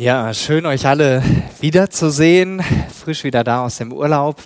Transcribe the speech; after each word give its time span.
Ja, 0.00 0.32
schön 0.32 0.64
euch 0.64 0.86
alle 0.86 1.22
wiederzusehen, 1.60 2.62
frisch 2.88 3.22
wieder 3.22 3.44
da 3.44 3.66
aus 3.66 3.76
dem 3.76 3.92
Urlaub. 3.92 4.40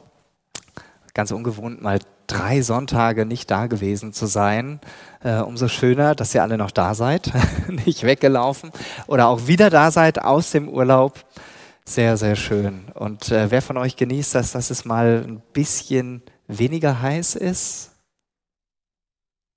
Ganz 1.14 1.30
ungewohnt, 1.30 1.80
mal 1.80 2.00
drei 2.26 2.60
Sonntage 2.60 3.24
nicht 3.24 3.48
da 3.52 3.68
gewesen 3.68 4.12
zu 4.12 4.26
sein. 4.26 4.80
Äh, 5.22 5.36
umso 5.36 5.68
schöner, 5.68 6.16
dass 6.16 6.34
ihr 6.34 6.42
alle 6.42 6.58
noch 6.58 6.72
da 6.72 6.96
seid, 6.96 7.30
nicht 7.86 8.02
weggelaufen 8.02 8.72
oder 9.06 9.28
auch 9.28 9.46
wieder 9.46 9.70
da 9.70 9.92
seid 9.92 10.20
aus 10.20 10.50
dem 10.50 10.68
Urlaub. 10.68 11.24
Sehr, 11.84 12.16
sehr 12.16 12.34
schön. 12.34 12.86
Und 12.92 13.30
äh, 13.30 13.52
wer 13.52 13.62
von 13.62 13.76
euch 13.76 13.94
genießt 13.94 14.34
das, 14.34 14.50
dass 14.50 14.70
es 14.70 14.84
mal 14.84 15.22
ein 15.24 15.40
bisschen 15.52 16.22
weniger 16.48 17.00
heiß 17.00 17.36
ist? 17.36 17.92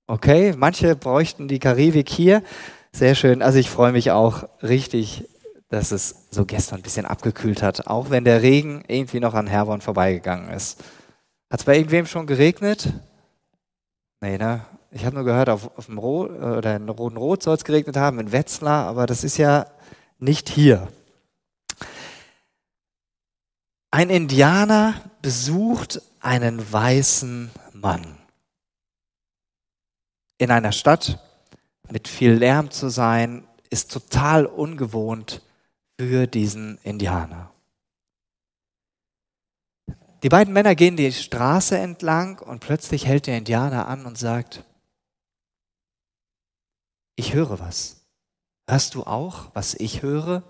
Okay, 0.06 0.54
manche 0.56 0.94
bräuchten 0.94 1.48
die 1.48 1.58
Karibik 1.58 2.08
hier. 2.08 2.44
Sehr 2.92 3.16
schön. 3.16 3.42
Also 3.42 3.58
ich 3.58 3.68
freue 3.68 3.90
mich 3.90 4.12
auch 4.12 4.44
richtig 4.62 5.24
dass 5.68 5.92
es 5.92 6.28
so 6.30 6.46
gestern 6.46 6.80
ein 6.80 6.82
bisschen 6.82 7.06
abgekühlt 7.06 7.62
hat, 7.62 7.86
auch 7.86 8.10
wenn 8.10 8.24
der 8.24 8.42
Regen 8.42 8.82
irgendwie 8.88 9.20
noch 9.20 9.34
an 9.34 9.46
Herborn 9.46 9.80
vorbeigegangen 9.80 10.50
ist. 10.50 10.82
Hat 11.50 11.60
es 11.60 11.66
bei 11.66 11.76
irgendwem 11.76 12.06
schon 12.06 12.26
geregnet? 12.26 12.92
Nee, 14.20 14.38
ne? 14.38 14.64
Ich 14.90 15.04
habe 15.04 15.16
nur 15.16 15.24
gehört, 15.24 15.50
auf, 15.50 15.76
auf 15.76 15.86
dem 15.86 15.98
Ro 15.98 16.24
oder 16.24 16.76
in 16.76 16.88
Roten 16.88 17.42
soll 17.42 17.54
es 17.54 17.64
geregnet 17.64 17.96
haben, 17.96 18.18
in 18.18 18.32
Wetzlar, 18.32 18.86
aber 18.86 19.06
das 19.06 19.22
ist 19.22 19.36
ja 19.36 19.66
nicht 20.18 20.48
hier. 20.48 20.88
Ein 23.90 24.08
Indianer 24.08 24.94
besucht 25.20 26.00
einen 26.20 26.72
weißen 26.72 27.50
Mann. 27.74 28.16
In 30.38 30.50
einer 30.50 30.72
Stadt 30.72 31.18
mit 31.90 32.08
viel 32.08 32.32
Lärm 32.32 32.70
zu 32.70 32.88
sein, 32.88 33.44
ist 33.70 33.92
total 33.92 34.46
ungewohnt 34.46 35.42
für 35.98 36.26
diesen 36.26 36.78
Indianer. 36.84 37.52
Die 40.22 40.28
beiden 40.28 40.52
Männer 40.52 40.74
gehen 40.74 40.96
die 40.96 41.12
Straße 41.12 41.78
entlang 41.78 42.38
und 42.38 42.60
plötzlich 42.60 43.06
hält 43.06 43.26
der 43.26 43.38
Indianer 43.38 43.86
an 43.88 44.06
und 44.06 44.18
sagt, 44.18 44.64
ich 47.16 47.34
höre 47.34 47.58
was. 47.58 48.06
Hörst 48.68 48.94
du 48.94 49.04
auch, 49.04 49.50
was 49.54 49.74
ich 49.74 50.02
höre? 50.02 50.42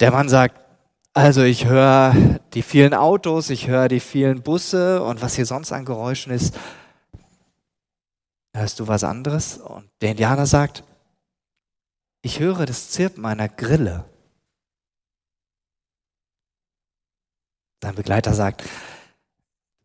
Der 0.00 0.10
Mann 0.10 0.28
sagt, 0.28 0.60
also 1.12 1.42
ich 1.42 1.66
höre 1.66 2.40
die 2.54 2.62
vielen 2.62 2.94
Autos, 2.94 3.48
ich 3.50 3.68
höre 3.68 3.88
die 3.88 4.00
vielen 4.00 4.42
Busse 4.42 5.02
und 5.02 5.22
was 5.22 5.36
hier 5.36 5.46
sonst 5.46 5.72
an 5.72 5.84
Geräuschen 5.84 6.32
ist. 6.32 6.58
Hörst 8.54 8.80
du 8.80 8.88
was 8.88 9.04
anderes? 9.04 9.58
Und 9.58 9.88
der 10.00 10.12
Indianer 10.12 10.46
sagt, 10.46 10.82
ich 12.24 12.40
höre 12.40 12.64
das 12.64 12.88
Zirpen 12.88 13.26
einer 13.26 13.50
Grille. 13.50 14.06
Sein 17.82 17.94
Begleiter 17.94 18.32
sagt, 18.32 18.64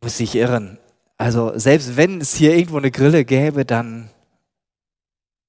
muss 0.02 0.18
sich 0.18 0.36
irren. 0.36 0.80
Also 1.18 1.58
selbst 1.60 1.98
wenn 1.98 2.22
es 2.22 2.34
hier 2.34 2.56
irgendwo 2.56 2.78
eine 2.78 2.92
Grille 2.92 3.26
gäbe, 3.26 3.66
dann 3.66 4.10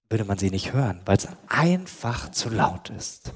würde 0.08 0.24
man 0.24 0.36
sie 0.36 0.50
nicht 0.50 0.72
hören, 0.72 1.00
weil 1.04 1.16
es 1.16 1.28
einfach 1.46 2.32
zu 2.32 2.48
laut 2.48 2.90
ist. 2.90 3.32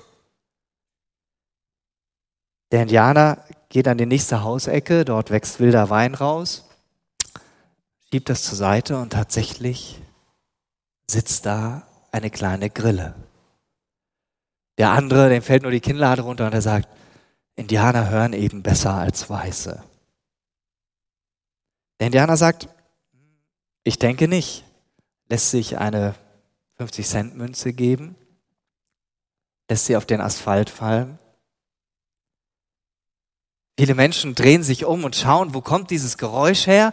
Der 2.73 2.83
Indianer 2.83 3.45
geht 3.69 3.87
an 3.87 3.99
die 3.99 4.07
nächste 4.07 4.43
Hausecke, 4.43 5.05
dort 5.05 5.31
wächst 5.31 5.61
wilder 5.61 5.91
Wein 5.91 6.17
raus, 6.17 6.69
schiebt 8.11 8.29
das 8.29 8.43
zur 8.43 8.57
Seite 8.57 8.99
und 8.99 9.11
tatsächlich 9.11 10.03
sitzt 11.09 11.47
da 11.47 11.87
eine 12.11 12.31
kleine 12.31 12.69
Grille. 12.69 13.15
Der 14.79 14.91
andere, 14.91 15.29
dem 15.29 15.43
fällt 15.43 15.63
nur 15.63 15.71
die 15.71 15.81
Kinnlade 15.81 16.23
runter 16.23 16.47
und 16.47 16.55
er 16.55 16.63
sagt, 16.63 16.89
Indianer 17.57 18.11
hören 18.11 18.33
eben 18.33 18.63
besser 18.63 18.95
als 18.95 19.31
Weiße. 19.31 19.83
Der 22.01 22.07
Indianer 22.07 22.37
sagt, 22.37 22.69
ich 23.85 23.99
denke 23.99 24.29
nicht. 24.29 24.65
Lässt 25.29 25.51
sich 25.51 25.79
eine 25.79 26.15
50-Cent-Münze 26.79 27.73
geben, 27.73 28.17
lässt 29.71 29.87
sie 29.87 29.97
auf 29.97 30.07
den 30.07 30.21
Asphalt 30.21 30.69
fallen. 30.69 31.19
Viele 33.79 33.95
Menschen 33.95 34.35
drehen 34.35 34.63
sich 34.63 34.85
um 34.85 35.05
und 35.05 35.17
schauen, 35.17 35.55
wo 35.55 35.61
kommt 35.61 35.91
dieses 35.91 36.19
Geräusch 36.19 36.67
her 36.67 36.93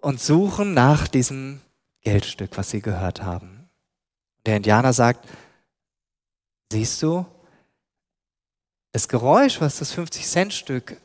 und 0.00 0.20
suchen 0.20 0.72
nach 0.72 1.08
diesem 1.08 1.60
Geldstück, 2.02 2.56
was 2.56 2.70
sie 2.70 2.80
gehört 2.80 3.22
haben. 3.22 3.68
Der 4.46 4.56
Indianer 4.56 4.92
sagt, 4.92 5.26
Siehst 6.74 7.04
du, 7.04 7.24
das 8.90 9.06
Geräusch, 9.06 9.60
was 9.60 9.78
das 9.78 9.96
50-Cent-Stück 9.96 11.00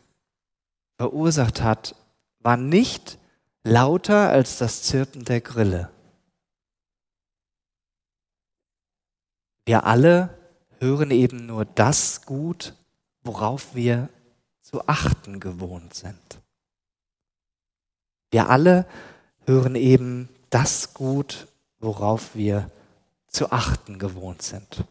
verursacht 0.97 1.61
hat, 1.61 1.95
war 2.39 2.57
nicht 2.57 3.19
lauter 3.63 4.31
als 4.31 4.57
das 4.57 4.81
Zirpen 4.81 5.25
der 5.25 5.41
Grille. 5.41 5.91
Wir 9.63 9.83
alle 9.83 10.35
hören 10.79 11.11
eben 11.11 11.45
nur 11.45 11.65
das 11.65 12.23
gut, 12.23 12.73
worauf 13.21 13.75
wir 13.75 14.09
zu 14.63 14.87
achten 14.87 15.39
gewohnt 15.39 15.93
sind. 15.93 16.41
Wir 18.31 18.49
alle 18.49 18.87
hören 19.45 19.75
eben 19.75 20.29
das 20.49 20.95
gut, 20.95 21.45
worauf 21.77 22.33
wir 22.33 22.71
zu 23.27 23.51
achten 23.51 23.99
gewohnt 23.99 24.41
sind. 24.41 24.83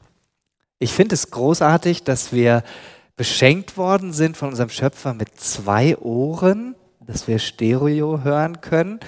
Ich 0.80 0.92
finde 0.92 1.14
es 1.14 1.30
großartig, 1.30 2.04
dass 2.04 2.32
wir 2.32 2.62
beschenkt 3.16 3.76
worden 3.76 4.12
sind 4.12 4.36
von 4.36 4.50
unserem 4.50 4.70
Schöpfer 4.70 5.12
mit 5.12 5.40
zwei 5.40 5.98
Ohren, 5.98 6.76
dass 7.00 7.26
wir 7.26 7.40
Stereo 7.40 8.22
hören 8.22 8.60
können. 8.60 9.00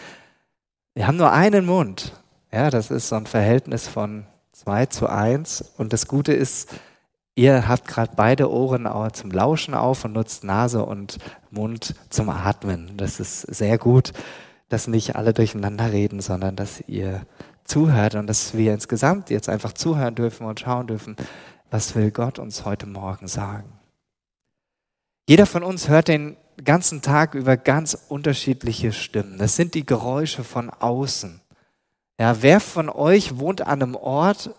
Wir 0.94 1.06
haben 1.06 1.16
nur 1.16 1.30
einen 1.30 1.66
Mund. 1.66 2.12
Ja, 2.52 2.70
das 2.70 2.90
ist 2.90 3.08
so 3.08 3.14
ein 3.14 3.26
Verhältnis 3.26 3.86
von 3.86 4.26
zwei 4.50 4.86
zu 4.86 5.06
eins. 5.06 5.72
Und 5.78 5.92
das 5.92 6.08
Gute 6.08 6.32
ist, 6.32 6.70
ihr 7.36 7.68
habt 7.68 7.86
gerade 7.86 8.14
beide 8.16 8.50
Ohren 8.50 8.88
zum 9.12 9.30
Lauschen 9.30 9.74
auf 9.74 10.04
und 10.04 10.14
nutzt 10.14 10.42
Nase 10.42 10.84
und 10.84 11.18
Mund 11.50 11.94
zum 12.08 12.30
Atmen. 12.30 12.96
Das 12.96 13.20
ist 13.20 13.42
sehr 13.42 13.78
gut, 13.78 14.12
dass 14.68 14.88
nicht 14.88 15.14
alle 15.14 15.32
durcheinander 15.32 15.92
reden, 15.92 16.20
sondern 16.20 16.56
dass 16.56 16.82
ihr 16.88 17.24
zuhört 17.64 18.16
und 18.16 18.26
dass 18.26 18.56
wir 18.56 18.74
insgesamt 18.74 19.30
jetzt 19.30 19.48
einfach 19.48 19.72
zuhören 19.72 20.16
dürfen 20.16 20.46
und 20.46 20.58
schauen 20.58 20.88
dürfen, 20.88 21.14
was 21.70 21.94
will 21.94 22.10
Gott 22.10 22.38
uns 22.38 22.64
heute 22.64 22.86
Morgen 22.86 23.28
sagen? 23.28 23.72
Jeder 25.28 25.46
von 25.46 25.62
uns 25.62 25.88
hört 25.88 26.08
den 26.08 26.36
ganzen 26.64 27.02
Tag 27.02 27.34
über 27.34 27.56
ganz 27.56 27.94
unterschiedliche 28.08 28.92
Stimmen. 28.92 29.38
Das 29.38 29.56
sind 29.56 29.74
die 29.74 29.86
Geräusche 29.86 30.44
von 30.44 30.70
außen. 30.70 31.40
Ja, 32.18 32.42
wer 32.42 32.60
von 32.60 32.88
euch 32.88 33.38
wohnt 33.38 33.62
an 33.62 33.82
einem 33.82 33.94
Ort, 33.94 34.54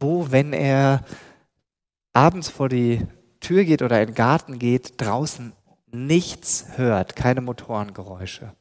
wo, 0.00 0.30
wenn 0.30 0.52
er 0.52 1.04
abends 2.12 2.48
vor 2.48 2.68
die 2.68 3.06
Tür 3.40 3.64
geht 3.64 3.82
oder 3.82 4.00
in 4.00 4.08
den 4.08 4.14
Garten 4.14 4.58
geht, 4.58 5.00
draußen 5.00 5.52
nichts 5.92 6.66
hört, 6.76 7.14
keine 7.14 7.40
Motorengeräusche? 7.40 8.54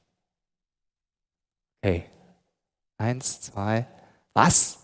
Okay. 1.81 2.05
Eins, 2.97 3.41
zwei. 3.41 3.87
Was? 4.33 4.82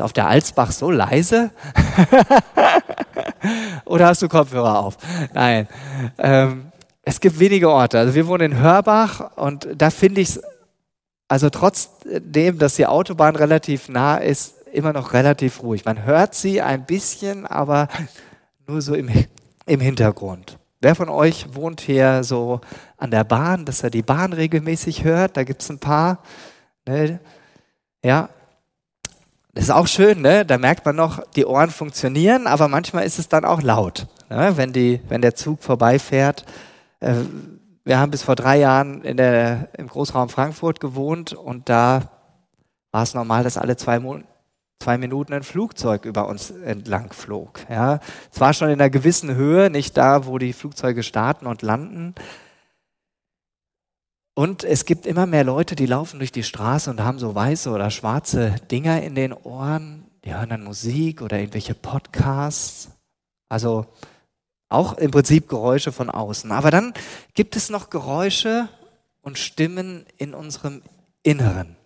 Auf 0.00 0.12
der 0.12 0.28
Alsbach 0.28 0.72
so 0.72 0.90
leise? 0.90 1.50
Oder 3.84 4.06
hast 4.06 4.22
du 4.22 4.28
Kopfhörer 4.28 4.78
auf? 4.78 4.96
Nein. 5.32 5.68
Ähm, 6.18 6.70
es 7.02 7.20
gibt 7.20 7.38
wenige 7.38 7.70
Orte. 7.70 7.98
Also 7.98 8.14
wir 8.14 8.26
wohnen 8.26 8.52
in 8.52 8.58
Hörbach 8.58 9.36
und 9.36 9.68
da 9.76 9.90
finde 9.90 10.20
ich 10.20 10.30
es, 10.30 10.42
also 11.28 11.50
trotzdem, 11.50 12.58
dass 12.58 12.74
die 12.74 12.86
Autobahn 12.86 13.36
relativ 13.36 13.88
nah 13.88 14.16
ist, 14.16 14.54
immer 14.72 14.92
noch 14.92 15.12
relativ 15.12 15.62
ruhig. 15.62 15.84
Man 15.84 16.04
hört 16.04 16.34
sie 16.34 16.60
ein 16.60 16.86
bisschen, 16.86 17.46
aber 17.46 17.88
nur 18.66 18.82
so 18.82 18.94
im, 18.94 19.10
im 19.66 19.80
Hintergrund. 19.80 20.58
Wer 20.80 20.94
von 20.94 21.08
euch 21.08 21.54
wohnt 21.54 21.80
hier 21.80 22.24
so 22.24 22.60
an 22.96 23.10
der 23.10 23.24
Bahn, 23.24 23.64
dass 23.64 23.82
er 23.82 23.90
die 23.90 24.02
Bahn 24.02 24.32
regelmäßig 24.32 25.04
hört? 25.04 25.36
Da 25.36 25.44
gibt 25.44 25.62
es 25.62 25.70
ein 25.70 25.78
paar. 25.78 26.22
Ne? 26.86 27.20
Ja, 28.02 28.30
das 29.54 29.64
ist 29.64 29.70
auch 29.70 29.88
schön, 29.88 30.22
ne? 30.22 30.44
da 30.46 30.58
merkt 30.58 30.84
man 30.84 30.96
noch, 30.96 31.24
die 31.34 31.44
Ohren 31.44 31.70
funktionieren, 31.70 32.46
aber 32.46 32.68
manchmal 32.68 33.04
ist 33.04 33.18
es 33.18 33.28
dann 33.28 33.44
auch 33.44 33.62
laut, 33.62 34.06
ne? 34.28 34.52
wenn, 34.56 34.72
die, 34.72 35.00
wenn 35.08 35.22
der 35.22 35.34
Zug 35.34 35.62
vorbeifährt. 35.62 36.44
Äh, 37.00 37.14
wir 37.84 37.98
haben 37.98 38.10
bis 38.10 38.22
vor 38.22 38.36
drei 38.36 38.58
Jahren 38.58 39.02
in 39.02 39.16
der, 39.16 39.68
im 39.76 39.88
Großraum 39.88 40.28
Frankfurt 40.28 40.78
gewohnt 40.78 41.32
und 41.32 41.68
da 41.68 42.10
war 42.92 43.02
es 43.02 43.14
normal, 43.14 43.42
dass 43.42 43.58
alle 43.58 43.76
zwei, 43.76 44.00
zwei 44.78 44.98
Minuten 44.98 45.32
ein 45.32 45.42
Flugzeug 45.42 46.04
über 46.04 46.28
uns 46.28 46.50
entlang 46.50 47.12
flog. 47.12 47.60
Ja? 47.68 47.98
Es 48.32 48.40
war 48.40 48.54
schon 48.54 48.68
in 48.68 48.80
einer 48.80 48.90
gewissen 48.90 49.34
Höhe, 49.34 49.70
nicht 49.70 49.96
da, 49.96 50.26
wo 50.26 50.38
die 50.38 50.52
Flugzeuge 50.52 51.02
starten 51.02 51.46
und 51.46 51.62
landen. 51.62 52.14
Und 54.40 54.64
es 54.64 54.86
gibt 54.86 55.04
immer 55.04 55.26
mehr 55.26 55.44
Leute, 55.44 55.76
die 55.76 55.84
laufen 55.84 56.18
durch 56.18 56.32
die 56.32 56.44
Straße 56.44 56.88
und 56.88 57.02
haben 57.02 57.18
so 57.18 57.34
weiße 57.34 57.68
oder 57.68 57.90
schwarze 57.90 58.56
Dinger 58.70 59.02
in 59.02 59.14
den 59.14 59.34
Ohren. 59.34 60.06
Die 60.24 60.32
hören 60.32 60.48
dann 60.48 60.64
Musik 60.64 61.20
oder 61.20 61.38
irgendwelche 61.38 61.74
Podcasts. 61.74 62.88
Also 63.50 63.84
auch 64.70 64.96
im 64.96 65.10
Prinzip 65.10 65.46
Geräusche 65.46 65.92
von 65.92 66.08
außen. 66.08 66.52
Aber 66.52 66.70
dann 66.70 66.94
gibt 67.34 67.54
es 67.54 67.68
noch 67.68 67.90
Geräusche 67.90 68.70
und 69.20 69.38
Stimmen 69.38 70.06
in 70.16 70.32
unserem 70.32 70.80
Inneren. 71.22 71.76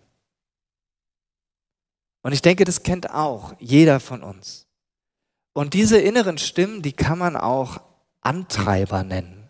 Und 2.21 2.31
ich 2.31 2.41
denke, 2.41 2.63
das 2.63 2.83
kennt 2.83 3.13
auch 3.13 3.53
jeder 3.59 3.99
von 3.99 4.23
uns. 4.23 4.65
Und 5.51 5.73
diese 5.73 5.97
inneren 5.97 6.37
Stimmen, 6.37 6.81
die 6.81 6.93
kann 6.93 7.17
man 7.17 7.35
auch 7.35 7.81
Antreiber 8.21 9.03
nennen. 9.03 9.44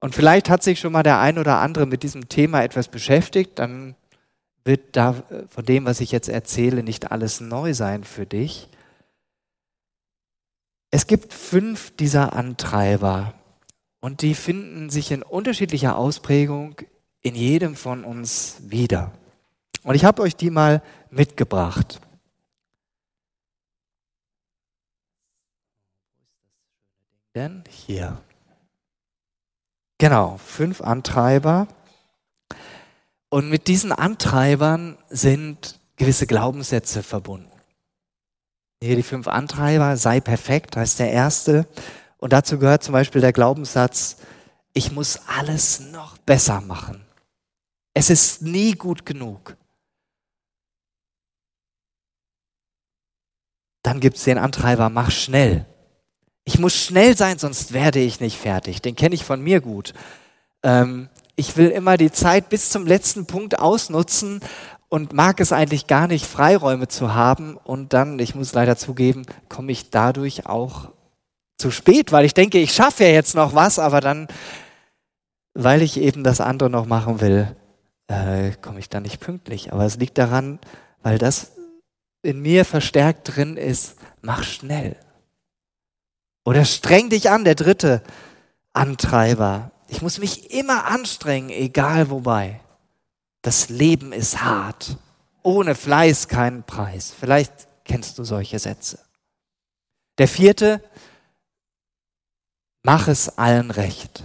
Und 0.00 0.14
vielleicht 0.14 0.48
hat 0.48 0.62
sich 0.62 0.80
schon 0.80 0.92
mal 0.92 1.02
der 1.02 1.20
ein 1.20 1.38
oder 1.38 1.58
andere 1.58 1.86
mit 1.86 2.02
diesem 2.02 2.28
Thema 2.28 2.62
etwas 2.62 2.88
beschäftigt, 2.88 3.58
dann 3.58 3.94
wird 4.64 4.96
da 4.96 5.22
von 5.48 5.64
dem, 5.64 5.84
was 5.84 6.00
ich 6.00 6.10
jetzt 6.10 6.28
erzähle, 6.28 6.82
nicht 6.82 7.12
alles 7.12 7.40
neu 7.40 7.74
sein 7.74 8.04
für 8.04 8.26
dich. 8.26 8.68
Es 10.90 11.06
gibt 11.06 11.32
fünf 11.32 11.94
dieser 11.96 12.32
Antreiber 12.32 13.34
und 14.00 14.22
die 14.22 14.34
finden 14.34 14.90
sich 14.90 15.12
in 15.12 15.22
unterschiedlicher 15.22 15.96
Ausprägung 15.96 16.76
in 17.20 17.34
jedem 17.34 17.76
von 17.76 18.04
uns 18.04 18.56
wieder. 18.62 19.12
Und 19.82 19.94
ich 19.94 20.04
habe 20.04 20.22
euch 20.22 20.34
die 20.34 20.50
mal 20.50 20.82
mitgebracht. 21.10 22.00
Denn 27.34 27.62
hier. 27.68 28.20
Genau, 30.00 30.38
fünf 30.38 30.80
Antreiber. 30.80 31.68
Und 33.28 33.50
mit 33.50 33.68
diesen 33.68 33.92
Antreibern 33.92 34.96
sind 35.10 35.78
gewisse 35.96 36.26
Glaubenssätze 36.26 37.02
verbunden. 37.02 37.52
Hier 38.82 38.96
die 38.96 39.02
fünf 39.02 39.28
Antreiber, 39.28 39.98
sei 39.98 40.20
perfekt, 40.20 40.74
heißt 40.74 41.00
der 41.00 41.12
erste. 41.12 41.66
Und 42.16 42.32
dazu 42.32 42.58
gehört 42.58 42.82
zum 42.82 42.92
Beispiel 42.92 43.20
der 43.20 43.34
Glaubenssatz, 43.34 44.16
ich 44.72 44.90
muss 44.90 45.20
alles 45.26 45.80
noch 45.80 46.16
besser 46.16 46.62
machen. 46.62 47.04
Es 47.92 48.08
ist 48.08 48.40
nie 48.40 48.72
gut 48.72 49.04
genug. 49.04 49.54
Dann 53.82 54.00
gibt 54.00 54.16
es 54.16 54.24
den 54.24 54.38
Antreiber, 54.38 54.88
mach 54.88 55.10
schnell. 55.10 55.66
Ich 56.44 56.58
muss 56.58 56.74
schnell 56.74 57.16
sein, 57.16 57.38
sonst 57.38 57.72
werde 57.72 58.00
ich 58.00 58.20
nicht 58.20 58.38
fertig. 58.38 58.82
Den 58.82 58.96
kenne 58.96 59.14
ich 59.14 59.24
von 59.24 59.40
mir 59.40 59.60
gut. 59.60 59.92
Ähm, 60.62 61.08
ich 61.36 61.56
will 61.56 61.68
immer 61.68 61.96
die 61.96 62.12
Zeit 62.12 62.48
bis 62.48 62.70
zum 62.70 62.86
letzten 62.86 63.26
Punkt 63.26 63.58
ausnutzen 63.58 64.40
und 64.88 65.12
mag 65.12 65.40
es 65.40 65.52
eigentlich 65.52 65.86
gar 65.86 66.06
nicht, 66.06 66.26
Freiräume 66.26 66.88
zu 66.88 67.14
haben. 67.14 67.56
Und 67.56 67.92
dann, 67.92 68.18
ich 68.18 68.34
muss 68.34 68.52
leider 68.52 68.76
zugeben, 68.76 69.24
komme 69.48 69.72
ich 69.72 69.90
dadurch 69.90 70.46
auch 70.46 70.90
zu 71.56 71.70
spät, 71.70 72.12
weil 72.12 72.24
ich 72.24 72.34
denke, 72.34 72.58
ich 72.58 72.72
schaffe 72.72 73.04
ja 73.04 73.10
jetzt 73.10 73.34
noch 73.34 73.54
was, 73.54 73.78
aber 73.78 74.00
dann, 74.00 74.28
weil 75.54 75.82
ich 75.82 75.98
eben 75.98 76.24
das 76.24 76.40
andere 76.40 76.70
noch 76.70 76.86
machen 76.86 77.20
will, 77.20 77.54
äh, 78.08 78.52
komme 78.60 78.80
ich 78.80 78.88
dann 78.88 79.04
nicht 79.04 79.20
pünktlich. 79.20 79.72
Aber 79.72 79.84
es 79.84 79.96
liegt 79.96 80.18
daran, 80.18 80.58
weil 81.02 81.18
das 81.18 81.52
in 82.22 82.40
mir 82.40 82.64
verstärkt 82.64 83.36
drin 83.36 83.56
ist, 83.56 83.96
mach 84.20 84.42
schnell. 84.42 84.96
Oder 86.50 86.64
streng 86.64 87.10
dich 87.10 87.30
an, 87.30 87.44
der 87.44 87.54
dritte 87.54 88.02
Antreiber. 88.72 89.70
Ich 89.86 90.02
muss 90.02 90.18
mich 90.18 90.50
immer 90.50 90.86
anstrengen, 90.86 91.48
egal 91.48 92.10
wobei. 92.10 92.58
Das 93.40 93.68
Leben 93.68 94.12
ist 94.12 94.42
hart. 94.42 94.96
Ohne 95.44 95.76
Fleiß 95.76 96.26
keinen 96.26 96.64
Preis. 96.64 97.14
Vielleicht 97.16 97.68
kennst 97.84 98.18
du 98.18 98.24
solche 98.24 98.58
Sätze. 98.58 98.98
Der 100.18 100.26
vierte, 100.26 100.82
mach 102.82 103.06
es 103.06 103.38
allen 103.38 103.70
recht. 103.70 104.24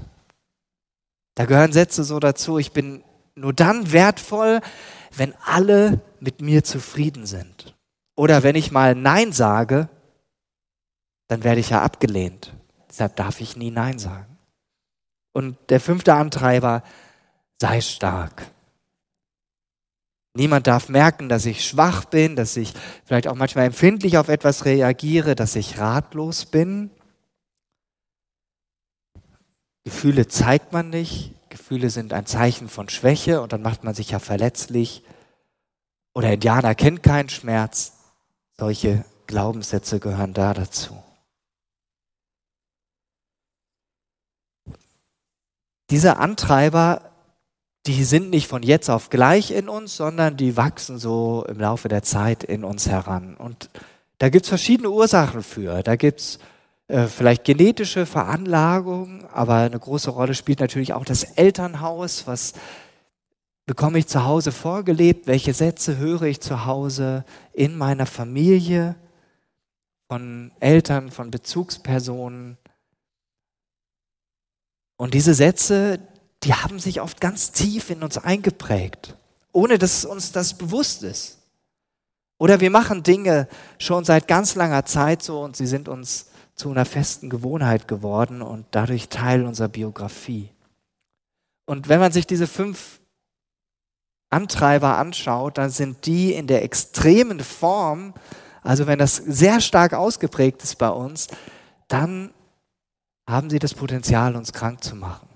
Da 1.35 1.45
gehören 1.45 1.73
Sätze 1.73 2.03
so 2.03 2.19
dazu, 2.19 2.57
ich 2.57 2.71
bin 2.71 3.03
nur 3.35 3.53
dann 3.53 3.91
wertvoll, 3.91 4.61
wenn 5.15 5.35
alle 5.45 6.01
mit 6.19 6.41
mir 6.41 6.63
zufrieden 6.63 7.27
sind. 7.27 7.75
Oder 8.15 8.41
wenn 8.41 8.55
ich 8.55 8.71
mal 8.71 8.95
Nein 8.95 9.31
sage, 9.31 9.89
dann 11.27 11.43
werde 11.43 11.59
ich 11.59 11.69
ja 11.69 11.81
abgelehnt. 11.81 12.53
Deshalb 12.89 13.15
darf 13.15 13.41
ich 13.41 13.57
nie 13.57 13.71
Nein 13.71 13.99
sagen. 13.99 14.37
Und 15.33 15.57
der 15.69 15.79
fünfte 15.79 16.13
Antreiber, 16.13 16.83
sei 17.59 17.81
stark. 17.81 18.47
Niemand 20.33 20.67
darf 20.67 20.89
merken, 20.89 21.29
dass 21.29 21.45
ich 21.45 21.65
schwach 21.65 22.05
bin, 22.05 22.35
dass 22.35 22.57
ich 22.57 22.73
vielleicht 23.05 23.27
auch 23.27 23.35
manchmal 23.35 23.65
empfindlich 23.65 24.17
auf 24.17 24.27
etwas 24.27 24.65
reagiere, 24.65 25.33
dass 25.35 25.55
ich 25.55 25.77
ratlos 25.77 26.45
bin. 26.45 26.89
Gefühle 29.85 30.27
zeigt 30.27 30.73
man 30.73 30.89
nicht. 30.89 31.33
Gefühle 31.49 31.89
sind 31.89 32.11
ein 32.11 32.25
Zeichen 32.25 32.67
von 32.67 32.89
Schwäche 32.89 33.41
und 33.41 33.53
dann 33.53 33.61
macht 33.61 33.85
man 33.85 33.93
sich 33.93 34.11
ja 34.11 34.19
verletzlich. 34.19 35.03
Oder 36.13 36.33
Indianer 36.33 36.75
kennt 36.75 37.01
keinen 37.01 37.29
Schmerz. 37.29 37.93
Solche 38.57 39.05
Glaubenssätze 39.27 40.01
gehören 40.01 40.33
da 40.33 40.53
dazu. 40.53 41.01
Diese 45.89 46.17
Antreiber 46.17 47.01
die 47.87 48.03
sind 48.03 48.31
nicht 48.31 48.47
von 48.47 48.63
jetzt 48.63 48.89
auf 48.89 49.09
gleich 49.09 49.51
in 49.51 49.69
uns, 49.69 49.95
sondern 49.95 50.37
die 50.37 50.57
wachsen 50.57 50.97
so 50.97 51.45
im 51.47 51.59
Laufe 51.59 51.87
der 51.87 52.01
Zeit 52.01 52.43
in 52.43 52.63
uns 52.63 52.87
heran. 52.87 53.35
Und 53.35 53.69
da 54.17 54.29
gibt 54.29 54.45
es 54.45 54.49
verschiedene 54.49 54.89
Ursachen 54.89 55.43
für. 55.43 55.83
Da 55.83 55.95
gibt 55.95 56.19
es 56.19 56.39
äh, 56.87 57.05
vielleicht 57.05 57.43
genetische 57.43 58.05
Veranlagungen, 58.05 59.25
aber 59.31 59.55
eine 59.55 59.79
große 59.79 60.09
Rolle 60.09 60.33
spielt 60.33 60.61
natürlich 60.61 60.93
auch 60.93 61.05
das 61.05 61.23
Elternhaus. 61.23 62.25
Was 62.25 62.53
bekomme 63.67 63.99
ich 63.99 64.07
zu 64.07 64.25
Hause 64.25 64.51
vorgelebt? 64.51 65.27
Welche 65.27 65.53
Sätze 65.53 65.97
höre 65.97 66.23
ich 66.23 66.41
zu 66.41 66.65
Hause 66.65 67.23
in 67.53 67.77
meiner 67.77 68.07
Familie? 68.07 68.95
Von 70.07 70.51
Eltern, 70.59 71.11
von 71.11 71.29
Bezugspersonen. 71.29 72.57
Und 74.97 75.13
diese 75.13 75.33
Sätze, 75.33 75.99
die 76.43 76.53
haben 76.53 76.79
sich 76.79 77.01
oft 77.01 77.19
ganz 77.19 77.51
tief 77.51 77.89
in 77.89 78.03
uns 78.03 78.17
eingeprägt, 78.17 79.15
ohne 79.51 79.77
dass 79.77 80.05
uns 80.05 80.31
das 80.31 80.53
bewusst 80.53 81.03
ist. 81.03 81.39
Oder 82.37 82.59
wir 82.59 82.69
machen 82.69 83.03
Dinge 83.03 83.47
schon 83.77 84.03
seit 84.03 84.27
ganz 84.27 84.55
langer 84.55 84.85
Zeit 84.85 85.23
so 85.23 85.41
und 85.41 85.55
sie 85.55 85.67
sind 85.67 85.87
uns 85.87 86.27
zu 86.55 86.69
einer 86.69 86.85
festen 86.85 87.29
Gewohnheit 87.29 87.87
geworden 87.87 88.41
und 88.41 88.65
dadurch 88.71 89.09
Teil 89.09 89.45
unserer 89.45 89.67
Biografie. 89.67 90.49
Und 91.65 91.89
wenn 91.89 91.99
man 91.99 92.11
sich 92.11 92.27
diese 92.27 92.47
fünf 92.47 92.99
Antreiber 94.29 94.97
anschaut, 94.97 95.57
dann 95.57 95.69
sind 95.69 96.05
die 96.05 96.33
in 96.33 96.47
der 96.47 96.63
extremen 96.63 97.39
Form, 97.39 98.13
also 98.63 98.87
wenn 98.87 98.99
das 98.99 99.15
sehr 99.15 99.61
stark 99.61 99.93
ausgeprägt 99.93 100.63
ist 100.63 100.77
bei 100.77 100.89
uns, 100.89 101.27
dann 101.87 102.33
haben 103.27 103.49
sie 103.49 103.59
das 103.59 103.73
Potenzial, 103.73 104.35
uns 104.35 104.53
krank 104.53 104.83
zu 104.83 104.95
machen 104.95 105.27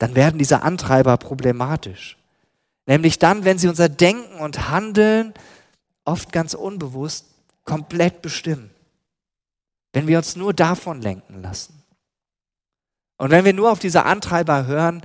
dann 0.00 0.14
werden 0.14 0.38
diese 0.38 0.62
Antreiber 0.62 1.18
problematisch. 1.18 2.16
Nämlich 2.86 3.18
dann, 3.18 3.44
wenn 3.44 3.58
sie 3.58 3.68
unser 3.68 3.90
Denken 3.90 4.40
und 4.40 4.70
Handeln 4.70 5.34
oft 6.04 6.32
ganz 6.32 6.54
unbewusst 6.54 7.26
komplett 7.64 8.22
bestimmen. 8.22 8.70
Wenn 9.92 10.06
wir 10.06 10.16
uns 10.16 10.36
nur 10.36 10.54
davon 10.54 11.02
lenken 11.02 11.42
lassen. 11.42 11.82
Und 13.18 13.30
wenn 13.30 13.44
wir 13.44 13.52
nur 13.52 13.70
auf 13.70 13.78
diese 13.78 14.06
Antreiber 14.06 14.66
hören 14.66 15.02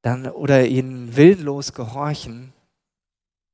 dann, 0.00 0.26
oder 0.26 0.66
ihnen 0.66 1.14
willenlos 1.14 1.74
gehorchen, 1.74 2.54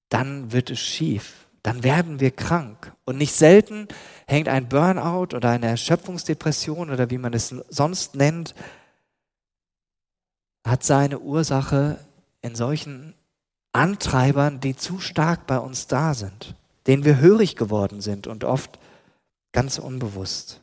dann 0.09 0.53
wird 0.53 0.71
es 0.71 0.79
schief. 0.79 1.42
Dann 1.63 1.85
werden 1.85 2.21
wir 2.21 2.31
krank. 2.33 2.93
Und 3.05 3.19
nicht 3.19 3.35
selten 3.35 3.89
hängt 4.27 4.49
ein 4.49 4.69
Burnout 4.69 5.35
oder 5.37 5.51
eine 5.51 5.67
Erschöpfungsdepression 5.67 6.91
oder 6.91 7.11
wie 7.11 7.19
man 7.19 7.35
es 7.35 7.55
sonst 7.69 8.17
nennt, 8.17 8.55
hat 10.67 10.85
seine 10.85 11.21
Ursache 11.21 11.99
in 12.41 12.55
solchen 12.55 13.15
Antreibern, 13.73 14.61
die 14.61 14.77
zu 14.77 14.99
stark 14.99 15.47
bei 15.47 15.59
uns 15.59 15.87
da 15.87 16.15
sind, 16.15 16.55
denen 16.87 17.05
wir 17.05 17.19
hörig 17.19 17.57
geworden 17.57 18.01
sind 18.01 18.27
und 18.27 18.45
oft 18.45 18.79
ganz 19.53 19.79
unbewusst. 19.79 20.61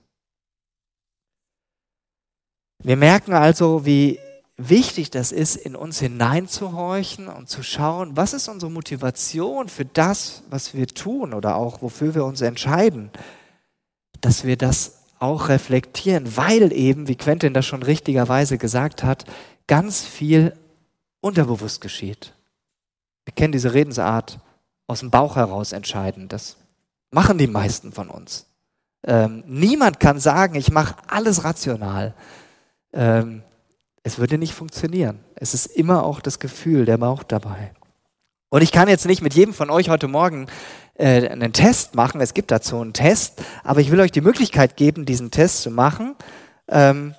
Wir 2.82 2.96
merken 2.96 3.34
also, 3.34 3.86
wie 3.86 4.20
wichtig 4.60 5.10
das 5.10 5.32
ist, 5.32 5.56
in 5.56 5.76
uns 5.76 6.00
hineinzuhorchen 6.00 7.28
und 7.28 7.50
zu 7.50 7.64
schauen, 7.64 8.18
was 8.18 8.34
ist 8.34 8.48
unsere 8.50 8.72
Motivation 8.72 9.70
für 9.70 9.86
das, 9.86 10.44
was 10.50 10.74
wir 10.74 10.88
tun 10.88 11.34
oder 11.34 11.56
auch 11.56 11.82
wofür 11.82 12.14
wir 12.14 12.26
uns 12.26 12.42
entscheiden, 12.42 13.10
dass 14.22 14.44
wir 14.44 14.58
das 14.58 15.00
auch 15.20 15.50
reflektieren, 15.50 16.38
weil 16.38 16.74
eben, 16.74 17.08
wie 17.08 17.16
Quentin 17.16 17.54
das 17.54 17.66
schon 17.66 17.84
richtigerweise 17.84 18.58
gesagt 18.58 19.04
hat, 19.04 19.26
ganz 19.68 20.04
viel 20.04 20.54
unterbewusst 21.22 21.82
geschieht. 21.82 22.34
Wir 23.26 23.34
kennen 23.34 23.52
diese 23.52 23.74
Redensart 23.74 24.40
aus 24.88 25.02
dem 25.02 25.12
Bauch 25.12 25.36
heraus 25.36 25.72
entscheiden. 25.72 26.28
Das 26.28 26.58
machen 27.12 27.38
die 27.38 27.48
meisten 27.48 27.92
von 27.92 28.10
uns. 28.10 28.46
Ähm, 29.04 29.44
niemand 29.48 30.00
kann 30.00 30.20
sagen, 30.20 30.56
ich 30.56 30.72
mache 30.72 30.96
alles 31.08 31.44
rational. 31.44 32.14
Ähm, 32.92 33.44
es 34.04 34.20
würde 34.20 34.38
nicht 34.38 34.54
funktionieren. 34.54 35.20
Es 35.36 35.54
ist 35.54 35.66
immer 35.66 36.04
auch 36.04 36.22
das 36.22 36.40
Gefühl, 36.40 36.86
der 36.86 36.98
Bauch 36.98 37.24
dabei. 37.24 37.72
Und 38.50 38.64
ich 38.64 38.72
kann 38.72 38.88
jetzt 38.88 39.06
nicht 39.06 39.22
mit 39.22 39.34
jedem 39.34 39.54
von 39.54 39.70
euch 39.70 39.90
heute 39.90 40.08
Morgen 40.08 40.48
äh, 40.96 41.28
einen 41.28 41.54
Test 41.54 41.96
machen. 41.96 42.20
Es 42.20 42.34
gibt 42.34 42.52
dazu 42.52 42.80
einen 42.80 42.94
Test, 42.94 43.42
aber 43.64 43.80
ich 43.80 43.92
will 43.92 44.00
euch 44.00 44.12
die 44.12 44.22
Möglichkeit 44.22 44.76
geben, 44.76 45.06
diesen 45.06 45.32
Test 45.32 45.62
zu 45.62 45.72
machen. 45.72 46.16
Ähm, 46.68 47.14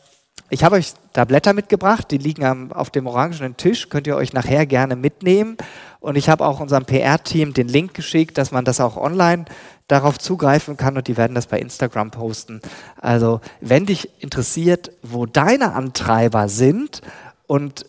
ich 0.50 0.64
habe 0.64 0.76
euch 0.76 0.94
da 1.12 1.24
Blätter 1.24 1.52
mitgebracht, 1.52 2.10
die 2.10 2.18
liegen 2.18 2.44
am, 2.44 2.72
auf 2.72 2.90
dem 2.90 3.06
orangenen 3.06 3.56
Tisch, 3.56 3.88
könnt 3.88 4.08
ihr 4.08 4.16
euch 4.16 4.32
nachher 4.32 4.66
gerne 4.66 4.96
mitnehmen. 4.96 5.56
Und 6.00 6.16
ich 6.16 6.28
habe 6.28 6.44
auch 6.44 6.60
unserem 6.60 6.84
PR-Team 6.84 7.54
den 7.54 7.68
Link 7.68 7.94
geschickt, 7.94 8.36
dass 8.36 8.50
man 8.50 8.64
das 8.64 8.80
auch 8.80 8.96
online 8.96 9.44
darauf 9.86 10.18
zugreifen 10.18 10.76
kann 10.76 10.96
und 10.96 11.08
die 11.08 11.16
werden 11.16 11.34
das 11.34 11.46
bei 11.46 11.58
Instagram 11.58 12.10
posten. 12.10 12.60
Also 13.00 13.40
wenn 13.60 13.86
dich 13.86 14.22
interessiert, 14.22 14.92
wo 15.02 15.26
deine 15.26 15.72
Antreiber 15.72 16.48
sind 16.48 17.00
und 17.46 17.86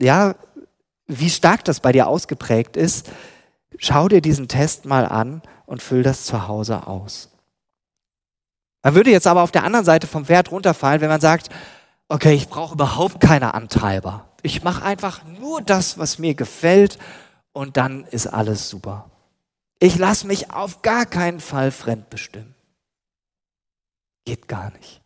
ja, 0.00 0.34
wie 1.06 1.30
stark 1.30 1.64
das 1.64 1.80
bei 1.80 1.92
dir 1.92 2.08
ausgeprägt 2.08 2.76
ist, 2.76 3.10
schau 3.78 4.08
dir 4.08 4.20
diesen 4.20 4.48
Test 4.48 4.86
mal 4.86 5.06
an 5.06 5.42
und 5.66 5.82
füll 5.82 6.02
das 6.02 6.24
zu 6.24 6.48
Hause 6.48 6.86
aus. 6.86 7.28
Man 8.82 8.94
würde 8.94 9.10
jetzt 9.10 9.26
aber 9.26 9.42
auf 9.42 9.52
der 9.52 9.64
anderen 9.64 9.84
Seite 9.84 10.06
vom 10.06 10.28
Wert 10.28 10.50
runterfallen, 10.50 11.00
wenn 11.00 11.08
man 11.08 11.20
sagt, 11.20 11.50
okay, 12.12 12.34
ich 12.34 12.48
brauche 12.48 12.74
überhaupt 12.74 13.20
keine 13.20 13.54
Antreiber. 13.54 14.28
Ich 14.42 14.62
mache 14.62 14.84
einfach 14.84 15.24
nur 15.24 15.62
das, 15.62 15.98
was 15.98 16.18
mir 16.18 16.34
gefällt 16.34 16.98
und 17.52 17.76
dann 17.76 18.04
ist 18.04 18.26
alles 18.26 18.68
super. 18.68 19.10
Ich 19.78 19.96
lasse 19.96 20.26
mich 20.26 20.50
auf 20.50 20.82
gar 20.82 21.06
keinen 21.06 21.40
Fall 21.40 21.70
fremdbestimmen. 21.70 22.54
Geht 24.24 24.46
gar 24.46 24.70
nicht. 24.72 25.00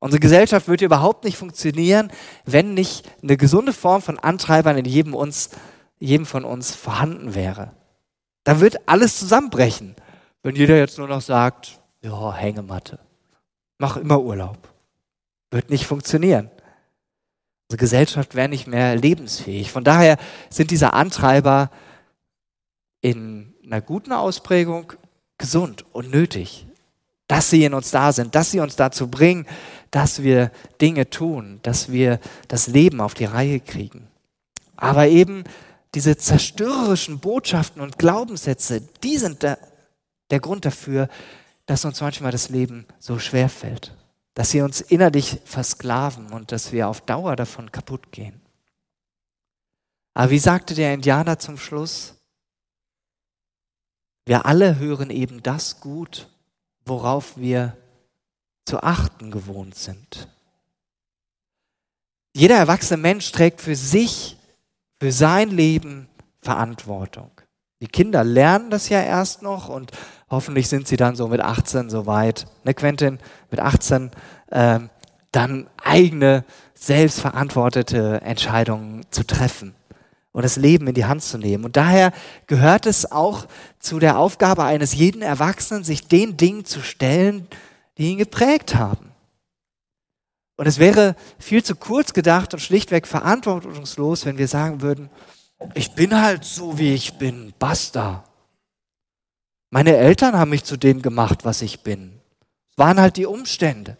Unsere 0.00 0.20
Gesellschaft 0.20 0.68
würde 0.68 0.84
überhaupt 0.84 1.24
nicht 1.24 1.38
funktionieren, 1.38 2.10
wenn 2.44 2.74
nicht 2.74 3.08
eine 3.22 3.36
gesunde 3.36 3.72
Form 3.72 4.02
von 4.02 4.18
Antreibern 4.18 4.76
in 4.76 4.84
jedem, 4.84 5.14
uns, 5.14 5.50
jedem 5.98 6.26
von 6.26 6.44
uns 6.44 6.74
vorhanden 6.74 7.34
wäre. 7.34 7.72
Dann 8.42 8.60
wird 8.60 8.86
alles 8.88 9.18
zusammenbrechen, 9.18 9.94
wenn 10.42 10.56
jeder 10.56 10.76
jetzt 10.76 10.98
nur 10.98 11.08
noch 11.08 11.22
sagt, 11.22 11.80
ja, 12.02 12.34
Hängematte, 12.34 12.98
mach 13.78 13.96
immer 13.96 14.20
Urlaub. 14.20 14.73
Wird 15.54 15.70
nicht 15.70 15.86
funktionieren. 15.86 16.50
Unsere 17.68 17.78
Gesellschaft 17.78 18.34
wäre 18.34 18.48
nicht 18.48 18.66
mehr 18.66 18.96
lebensfähig. 18.96 19.70
Von 19.70 19.84
daher 19.84 20.18
sind 20.50 20.72
diese 20.72 20.94
Antreiber 20.94 21.70
in 23.00 23.54
einer 23.64 23.80
guten 23.80 24.10
Ausprägung 24.10 24.94
gesund 25.38 25.84
und 25.92 26.10
nötig, 26.10 26.66
dass 27.28 27.50
sie 27.50 27.62
in 27.62 27.72
uns 27.72 27.92
da 27.92 28.12
sind, 28.12 28.34
dass 28.34 28.50
sie 28.50 28.58
uns 28.58 28.74
dazu 28.74 29.06
bringen, 29.06 29.46
dass 29.92 30.24
wir 30.24 30.50
Dinge 30.80 31.08
tun, 31.08 31.60
dass 31.62 31.92
wir 31.92 32.18
das 32.48 32.66
Leben 32.66 33.00
auf 33.00 33.14
die 33.14 33.26
Reihe 33.26 33.60
kriegen. 33.60 34.08
Aber 34.74 35.06
eben 35.06 35.44
diese 35.94 36.16
zerstörerischen 36.16 37.20
Botschaften 37.20 37.80
und 37.80 37.96
Glaubenssätze, 37.96 38.80
die 39.04 39.18
sind 39.18 39.44
der, 39.44 39.58
der 40.32 40.40
Grund 40.40 40.64
dafür, 40.64 41.08
dass 41.66 41.84
uns 41.84 42.00
manchmal 42.00 42.32
das 42.32 42.48
Leben 42.48 42.86
so 42.98 43.20
schwer 43.20 43.48
fällt 43.48 43.94
dass 44.34 44.50
sie 44.50 44.60
uns 44.60 44.80
innerlich 44.80 45.40
versklaven 45.44 46.32
und 46.32 46.52
dass 46.52 46.72
wir 46.72 46.88
auf 46.88 47.00
Dauer 47.00 47.36
davon 47.36 47.70
kaputt 47.70 48.12
gehen. 48.12 48.40
Aber 50.12 50.30
wie 50.30 50.38
sagte 50.38 50.74
der 50.74 50.94
Indianer 50.94 51.38
zum 51.38 51.56
Schluss? 51.56 52.14
Wir 54.26 54.46
alle 54.46 54.78
hören 54.78 55.10
eben 55.10 55.42
das 55.42 55.80
gut, 55.80 56.28
worauf 56.84 57.36
wir 57.36 57.76
zu 58.64 58.82
achten 58.82 59.30
gewohnt 59.30 59.74
sind. 59.74 60.28
Jeder 62.34 62.56
erwachsene 62.56 63.00
Mensch 63.00 63.30
trägt 63.30 63.60
für 63.60 63.76
sich, 63.76 64.36
für 64.98 65.12
sein 65.12 65.50
Leben 65.50 66.08
Verantwortung. 66.40 67.30
Die 67.80 67.86
Kinder 67.86 68.24
lernen 68.24 68.70
das 68.70 68.88
ja 68.88 69.02
erst 69.02 69.42
noch 69.42 69.68
und 69.68 69.92
hoffentlich 70.30 70.68
sind 70.68 70.88
sie 70.88 70.96
dann 70.96 71.16
so 71.16 71.28
mit 71.28 71.40
18 71.40 71.90
soweit, 71.90 72.46
ne 72.64 72.74
Quentin, 72.74 73.18
mit 73.50 73.60
18 73.60 74.10
ähm, 74.50 74.90
dann 75.32 75.68
eigene, 75.82 76.44
selbstverantwortete 76.74 78.20
Entscheidungen 78.22 79.04
zu 79.10 79.24
treffen 79.24 79.74
und 80.32 80.42
das 80.42 80.56
Leben 80.56 80.86
in 80.88 80.94
die 80.94 81.06
Hand 81.06 81.22
zu 81.22 81.38
nehmen. 81.38 81.64
Und 81.64 81.76
daher 81.76 82.12
gehört 82.46 82.86
es 82.86 83.10
auch 83.10 83.46
zu 83.78 83.98
der 83.98 84.18
Aufgabe 84.18 84.64
eines 84.64 84.94
jeden 84.94 85.22
Erwachsenen, 85.22 85.84
sich 85.84 86.08
den 86.08 86.36
Dingen 86.36 86.64
zu 86.64 86.80
stellen, 86.80 87.46
die 87.96 88.10
ihn 88.10 88.18
geprägt 88.18 88.74
haben. 88.74 89.12
Und 90.56 90.66
es 90.66 90.78
wäre 90.78 91.16
viel 91.38 91.62
zu 91.62 91.74
kurz 91.74 92.12
gedacht 92.12 92.52
und 92.52 92.60
schlichtweg 92.60 93.06
verantwortungslos, 93.06 94.26
wenn 94.26 94.38
wir 94.38 94.48
sagen 94.48 94.82
würden, 94.82 95.10
ich 95.74 95.92
bin 95.92 96.20
halt 96.20 96.44
so, 96.44 96.78
wie 96.78 96.94
ich 96.94 97.14
bin, 97.14 97.54
basta. 97.58 98.24
Meine 99.74 99.96
Eltern 99.96 100.38
haben 100.38 100.52
mich 100.52 100.62
zu 100.62 100.76
dem 100.76 101.02
gemacht, 101.02 101.44
was 101.44 101.60
ich 101.60 101.80
bin. 101.80 102.20
Es 102.70 102.78
waren 102.78 103.00
halt 103.00 103.16
die 103.16 103.26
Umstände. 103.26 103.96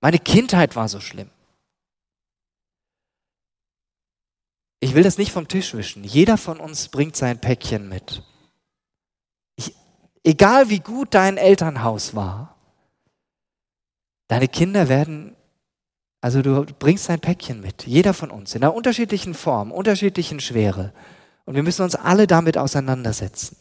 Meine 0.00 0.18
Kindheit 0.18 0.74
war 0.74 0.88
so 0.88 0.98
schlimm. 0.98 1.30
Ich 4.80 4.96
will 4.96 5.04
das 5.04 5.16
nicht 5.16 5.30
vom 5.30 5.46
Tisch 5.46 5.72
wischen. 5.72 6.02
Jeder 6.02 6.36
von 6.36 6.58
uns 6.58 6.88
bringt 6.88 7.14
sein 7.14 7.40
Päckchen 7.40 7.88
mit. 7.88 8.24
Ich, 9.54 9.76
egal 10.24 10.68
wie 10.68 10.80
gut 10.80 11.14
dein 11.14 11.36
Elternhaus 11.36 12.16
war, 12.16 12.56
deine 14.26 14.48
Kinder 14.48 14.88
werden 14.88 15.36
also 16.20 16.42
du 16.42 16.64
bringst 16.64 17.08
dein 17.08 17.20
Päckchen 17.20 17.60
mit, 17.60 17.86
jeder 17.86 18.14
von 18.14 18.32
uns, 18.32 18.56
in 18.56 18.64
einer 18.64 18.74
unterschiedlichen 18.74 19.34
Form, 19.34 19.70
unterschiedlichen 19.70 20.40
Schwere. 20.40 20.92
Und 21.44 21.54
wir 21.54 21.62
müssen 21.62 21.82
uns 21.82 21.94
alle 21.94 22.26
damit 22.26 22.58
auseinandersetzen. 22.58 23.58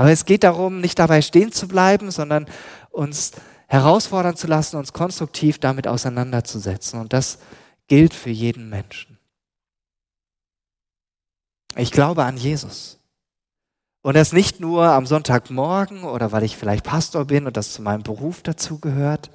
Aber 0.00 0.10
es 0.10 0.24
geht 0.24 0.44
darum, 0.44 0.80
nicht 0.80 0.98
dabei 0.98 1.20
stehen 1.20 1.52
zu 1.52 1.68
bleiben, 1.68 2.10
sondern 2.10 2.46
uns 2.88 3.32
herausfordern 3.66 4.34
zu 4.34 4.46
lassen, 4.46 4.76
uns 4.76 4.94
konstruktiv 4.94 5.58
damit 5.58 5.86
auseinanderzusetzen. 5.86 6.98
Und 6.98 7.12
das 7.12 7.38
gilt 7.86 8.14
für 8.14 8.30
jeden 8.30 8.70
Menschen. 8.70 9.18
Ich 11.76 11.90
glaube 11.90 12.24
an 12.24 12.38
Jesus. 12.38 12.98
Und 14.00 14.16
das 14.16 14.32
nicht 14.32 14.58
nur 14.58 14.86
am 14.86 15.04
Sonntagmorgen 15.04 16.04
oder 16.04 16.32
weil 16.32 16.44
ich 16.44 16.56
vielleicht 16.56 16.86
Pastor 16.86 17.26
bin 17.26 17.46
und 17.46 17.58
das 17.58 17.74
zu 17.74 17.82
meinem 17.82 18.02
Beruf 18.02 18.42
dazugehört, 18.42 19.30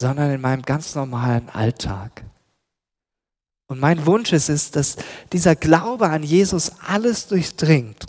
sondern 0.00 0.30
in 0.30 0.40
meinem 0.40 0.62
ganz 0.62 0.94
normalen 0.94 1.50
Alltag. 1.50 2.24
Und 3.66 3.80
mein 3.80 4.06
Wunsch 4.06 4.32
ist 4.32 4.48
es, 4.48 4.70
dass 4.70 4.96
dieser 5.34 5.56
Glaube 5.56 6.08
an 6.08 6.22
Jesus 6.22 6.72
alles 6.80 7.26
durchdringt. 7.26 8.06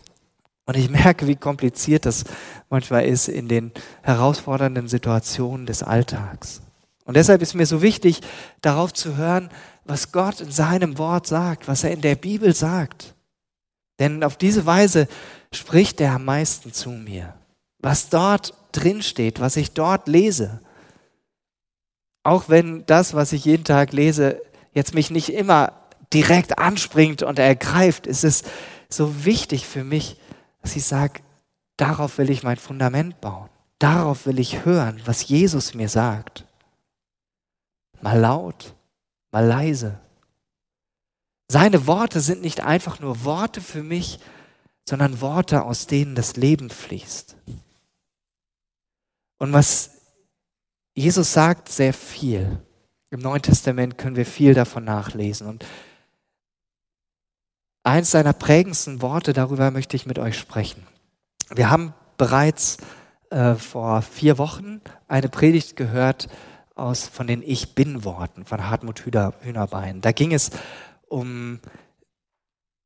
Und 0.67 0.77
ich 0.77 0.89
merke, 0.91 1.25
wie 1.25 1.35
kompliziert 1.35 2.05
das 2.05 2.25
manchmal 2.69 3.05
ist 3.05 3.27
in 3.27 3.47
den 3.47 3.71
herausfordernden 4.03 4.87
Situationen 4.87 5.65
des 5.65 5.81
Alltags. 5.81 6.61
Und 7.05 7.15
deshalb 7.15 7.41
ist 7.41 7.55
mir 7.55 7.65
so 7.65 7.81
wichtig, 7.81 8.21
darauf 8.61 8.93
zu 8.93 9.15
hören, 9.17 9.49
was 9.85 10.11
Gott 10.11 10.41
in 10.41 10.51
seinem 10.51 10.97
Wort 10.97 11.25
sagt, 11.25 11.67
was 11.67 11.83
er 11.83 11.91
in 11.91 12.01
der 12.01 12.15
Bibel 12.15 12.53
sagt. 12.53 13.15
Denn 13.97 14.23
auf 14.23 14.35
diese 14.35 14.65
Weise 14.65 15.07
spricht 15.53 16.01
er 16.01 16.13
am 16.13 16.25
meisten 16.25 16.73
zu 16.73 16.89
mir. 16.89 17.33
Was 17.79 18.09
dort 18.09 18.53
drin 18.73 19.01
steht, 19.01 19.39
was 19.39 19.55
ich 19.55 19.71
dort 19.71 20.07
lese, 20.07 20.59
auch 22.23 22.49
wenn 22.49 22.85
das, 22.85 23.13
was 23.13 23.31
ich 23.31 23.45
jeden 23.45 23.63
Tag 23.63 23.93
lese, 23.93 24.41
jetzt 24.73 24.93
mich 24.93 25.09
nicht 25.09 25.29
immer 25.29 25.71
direkt 26.13 26.59
anspringt 26.59 27.23
und 27.23 27.39
ergreift, 27.39 28.05
ist 28.05 28.25
es 28.25 28.43
so 28.89 29.23
wichtig 29.23 29.65
für 29.65 29.85
mich, 29.85 30.17
dass 30.61 30.75
ich 30.75 30.85
sage, 30.85 31.21
darauf 31.77 32.17
will 32.17 32.29
ich 32.29 32.43
mein 32.43 32.57
Fundament 32.57 33.19
bauen. 33.21 33.49
Darauf 33.79 34.25
will 34.25 34.39
ich 34.39 34.65
hören, 34.65 35.01
was 35.05 35.27
Jesus 35.27 35.73
mir 35.73 35.89
sagt. 35.89 36.45
Mal 38.01 38.19
laut, 38.19 38.75
mal 39.31 39.45
leise. 39.45 39.99
Seine 41.49 41.87
Worte 41.87 42.19
sind 42.19 42.41
nicht 42.41 42.61
einfach 42.61 42.99
nur 42.99 43.23
Worte 43.23 43.61
für 43.61 43.83
mich, 43.83 44.19
sondern 44.87 45.21
Worte, 45.21 45.63
aus 45.63 45.87
denen 45.87 46.15
das 46.15 46.35
Leben 46.35 46.69
fließt. 46.69 47.35
Und 49.39 49.53
was 49.53 49.91
Jesus 50.97 51.31
sagt 51.31 51.69
sehr 51.69 51.93
viel. 51.93 52.59
Im 53.11 53.19
Neuen 53.19 53.43
Testament 53.43 53.99
können 53.99 54.15
wir 54.15 54.25
viel 54.25 54.55
davon 54.55 54.83
nachlesen. 54.83 55.45
Und 55.45 55.63
eins 57.87 58.11
seiner 58.11 58.33
prägendsten 58.33 59.01
Worte, 59.01 59.33
darüber 59.33 59.71
möchte 59.71 59.95
ich 59.95 60.05
mit 60.05 60.19
euch 60.19 60.37
sprechen. 60.37 60.85
Wir 61.49 61.69
haben 61.69 61.93
bereits 62.17 62.77
äh, 63.29 63.55
vor 63.55 64.01
vier 64.01 64.37
Wochen 64.37 64.81
eine 65.07 65.29
Predigt 65.29 65.75
gehört 65.75 66.27
aus, 66.75 67.07
von 67.07 67.27
den 67.27 67.41
Ich 67.41 67.75
Bin-Worten 67.75 68.45
von 68.45 68.69
Hartmut 68.69 69.05
Hühnerbein. 69.05 70.01
Da 70.01 70.11
ging 70.11 70.33
es 70.33 70.51
um 71.07 71.59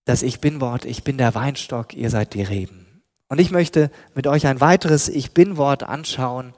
das 0.06 0.22
Ich 0.22 0.40
Bin-Wort, 0.40 0.86
ich 0.86 1.04
bin 1.04 1.18
der 1.18 1.34
Weinstock, 1.36 1.94
ihr 1.96 2.10
seid 2.10 2.34
die 2.34 2.44
Reben. 2.44 3.02
Und 3.28 3.40
ich 3.40 3.52
möchte 3.52 3.90
mit 4.14 4.28
euch 4.28 4.46
ein 4.46 4.62
weiteres 4.62 5.10
Ich 5.10 5.34
bin 5.34 5.58
Wort 5.58 5.84
anschauen 5.84 6.54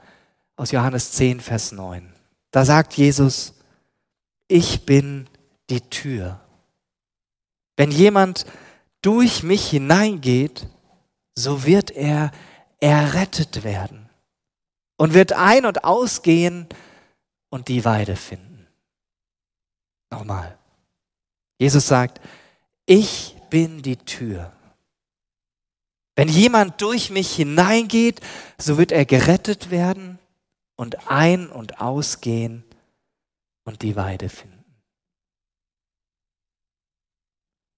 aus 0.55 0.71
Johannes 0.71 1.11
10, 1.13 1.39
Vers 1.39 1.71
9. 1.71 2.13
Da 2.51 2.65
sagt 2.65 2.93
Jesus, 2.93 3.53
ich 4.47 4.85
bin 4.85 5.27
die 5.69 5.81
Tür. 5.81 6.42
Wenn 7.75 7.91
jemand 7.91 8.45
durch 9.01 9.43
mich 9.43 9.69
hineingeht, 9.69 10.67
so 11.35 11.65
wird 11.65 11.91
er 11.91 12.31
errettet 12.79 13.63
werden 13.63 14.09
und 14.97 15.13
wird 15.13 15.33
ein- 15.33 15.65
und 15.65 15.83
ausgehen 15.83 16.67
und 17.49 17.67
die 17.67 17.85
Weide 17.85 18.15
finden. 18.15 18.67
Nochmal. 20.11 20.57
Jesus 21.57 21.87
sagt, 21.87 22.21
ich 22.85 23.35
bin 23.49 23.81
die 23.81 23.97
Tür. 23.97 24.51
Wenn 26.15 26.27
jemand 26.27 26.81
durch 26.81 27.09
mich 27.09 27.35
hineingeht, 27.35 28.21
so 28.57 28.77
wird 28.77 28.91
er 28.91 29.05
gerettet 29.05 29.71
werden 29.71 30.19
und 30.75 31.09
ein- 31.09 31.49
und 31.49 31.81
ausgehen 31.81 32.63
und 33.63 33.81
die 33.81 33.95
Weide 33.95 34.29
finden. 34.29 34.62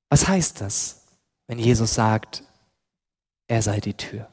Was 0.09 0.27
heißt 0.27 0.61
das, 0.61 1.05
wenn 1.47 1.59
Jesus 1.59 1.93
sagt, 1.93 2.43
er 3.47 3.61
sei 3.61 3.79
die 3.79 3.95
Tür? 3.95 4.29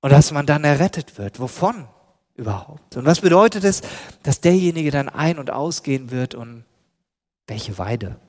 Und 0.00 0.10
dass 0.10 0.30
man 0.30 0.46
dann 0.46 0.64
errettet 0.64 1.18
wird. 1.18 1.40
Wovon 1.40 1.88
überhaupt? 2.34 2.96
Und 2.96 3.06
was 3.06 3.20
bedeutet 3.20 3.64
es, 3.64 3.82
dass 4.22 4.40
derjenige 4.40 4.90
dann 4.90 5.08
ein- 5.08 5.38
und 5.38 5.50
ausgehen 5.50 6.10
wird 6.10 6.34
und 6.34 6.64
welche 7.46 7.78
Weide? 7.78 8.20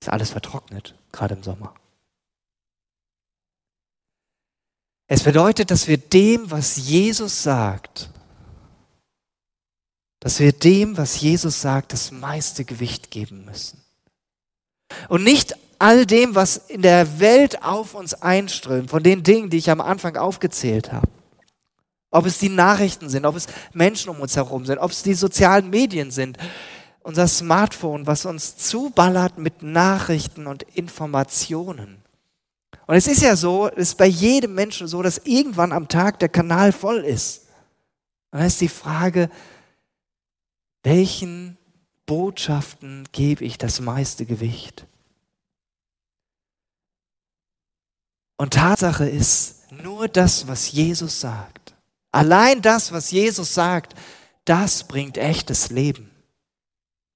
Ist 0.00 0.08
alles 0.08 0.30
vertrocknet, 0.30 0.94
gerade 1.12 1.34
im 1.34 1.42
Sommer. 1.42 1.74
Es 5.08 5.24
bedeutet, 5.24 5.70
dass 5.70 5.88
wir 5.88 5.98
dem, 5.98 6.50
was 6.50 6.76
Jesus 6.76 7.42
sagt, 7.42 8.10
dass 10.20 10.40
wir 10.40 10.52
dem, 10.52 10.96
was 10.96 11.20
Jesus 11.20 11.60
sagt, 11.60 11.92
das 11.92 12.10
meiste 12.10 12.64
Gewicht 12.64 13.10
geben 13.10 13.44
müssen. 13.44 13.80
Und 15.08 15.24
nicht 15.24 15.54
all 15.78 16.06
dem, 16.06 16.34
was 16.34 16.56
in 16.56 16.82
der 16.82 17.20
Welt 17.20 17.62
auf 17.62 17.94
uns 17.94 18.14
einströmt, 18.14 18.90
von 18.90 19.02
den 19.02 19.22
Dingen, 19.22 19.50
die 19.50 19.58
ich 19.58 19.70
am 19.70 19.80
Anfang 19.80 20.16
aufgezählt 20.16 20.92
habe. 20.92 21.08
Ob 22.10 22.26
es 22.26 22.38
die 22.38 22.48
Nachrichten 22.48 23.08
sind, 23.08 23.26
ob 23.26 23.36
es 23.36 23.46
Menschen 23.74 24.08
um 24.08 24.20
uns 24.20 24.34
herum 24.34 24.64
sind, 24.64 24.78
ob 24.78 24.90
es 24.90 25.02
die 25.02 25.14
sozialen 25.14 25.70
Medien 25.70 26.10
sind, 26.10 26.38
unser 27.02 27.28
Smartphone, 27.28 28.06
was 28.06 28.26
uns 28.26 28.56
zuballert 28.56 29.38
mit 29.38 29.62
Nachrichten 29.62 30.46
und 30.46 30.62
Informationen. 30.74 32.02
Und 32.86 32.96
es 32.96 33.06
ist 33.06 33.22
ja 33.22 33.36
so, 33.36 33.68
es 33.68 33.90
ist 33.90 33.98
bei 33.98 34.06
jedem 34.06 34.54
Menschen 34.54 34.88
so, 34.88 35.02
dass 35.02 35.18
irgendwann 35.24 35.72
am 35.72 35.88
Tag 35.88 36.18
der 36.18 36.30
Kanal 36.30 36.72
voll 36.72 37.04
ist. 37.04 37.46
Und 38.30 38.38
dann 38.38 38.46
ist 38.46 38.60
die 38.60 38.68
Frage, 38.68 39.30
welchen 40.88 41.58
Botschaften 42.06 43.06
gebe 43.12 43.44
ich 43.44 43.58
das 43.58 43.78
meiste 43.80 44.24
Gewicht? 44.24 44.86
Und 48.38 48.54
Tatsache 48.54 49.06
ist, 49.06 49.70
nur 49.70 50.08
das, 50.08 50.48
was 50.48 50.72
Jesus 50.72 51.20
sagt, 51.20 51.74
allein 52.10 52.62
das, 52.62 52.90
was 52.90 53.10
Jesus 53.10 53.52
sagt, 53.52 53.94
das 54.46 54.84
bringt 54.84 55.18
echtes 55.18 55.68
Leben. 55.68 56.10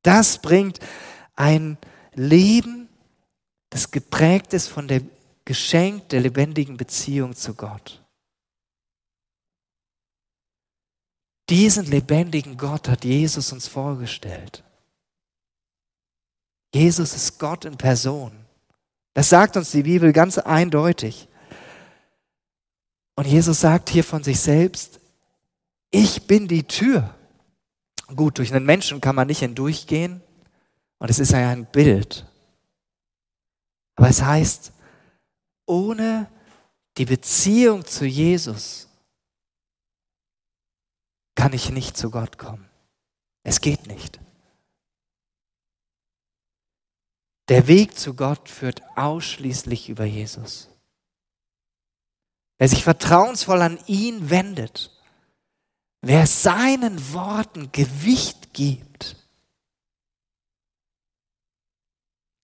Das 0.03 0.43
bringt 0.43 0.79
ein 1.35 1.79
Leben, 2.13 2.91
das 3.71 3.91
geprägt 3.91 4.53
ist 4.53 4.69
von 4.69 4.87
dem 4.87 5.09
Geschenk 5.47 6.11
der 6.11 6.21
lebendigen 6.21 6.77
Beziehung 6.77 7.35
zu 7.35 7.55
Gott. 7.55 8.02
Diesen 11.49 11.87
lebendigen 11.87 12.57
Gott 12.57 12.89
hat 12.89 13.05
Jesus 13.05 13.53
uns 13.53 13.69
vorgestellt. 13.69 14.63
Jesus 16.75 17.15
ist 17.15 17.39
Gott 17.39 17.65
in 17.65 17.77
Person. 17.77 18.33
Das 19.15 19.29
sagt 19.29 19.57
uns 19.57 19.71
die 19.71 19.83
Bibel 19.83 20.13
ganz 20.13 20.39
eindeutig. 20.39 21.29
Und 23.15 23.27
Jesus 23.27 23.61
sagt 23.61 23.91
hier 23.91 24.05
von 24.05 24.23
sich 24.23 24.41
selbst, 24.41 25.01
ich 25.91 26.27
bin 26.27 26.49
die 26.49 26.65
Tür. 26.65 27.15
Gut, 28.17 28.39
durch 28.39 28.55
einen 28.55 28.65
Menschen 28.65 29.01
kann 29.01 29.15
man 29.15 29.27
nicht 29.27 29.41
hindurchgehen. 29.41 30.23
Und 30.99 31.11
es 31.11 31.19
ist 31.19 31.33
ja 31.33 31.51
ein 31.51 31.67
Bild. 31.67 32.27
Aber 33.97 34.09
es 34.09 34.23
heißt, 34.23 34.73
ohne 35.67 36.29
die 36.97 37.05
Beziehung 37.05 37.85
zu 37.85 38.07
Jesus 38.07 38.89
kann 41.35 41.53
ich 41.53 41.71
nicht 41.71 41.97
zu 41.97 42.11
Gott 42.11 42.39
kommen. 42.39 42.69
Es 43.43 43.61
geht 43.61 43.87
nicht. 43.87 44.21
Der 47.49 47.67
Weg 47.67 47.99
zu 47.99 48.15
Gott 48.15 48.49
führt 48.49 48.83
ausschließlich 48.97 49.89
über 49.89 50.05
Jesus. 50.05 50.69
Wer 52.59 52.69
sich 52.69 52.85
vertrauensvoll 52.85 53.61
an 53.61 53.79
ihn 53.87 54.31
wendet, 54.31 54.91
wer 56.01 56.27
seinen 56.27 57.13
Worten 57.13 57.73
Gewicht 57.73 58.55
gibt, 58.55 59.17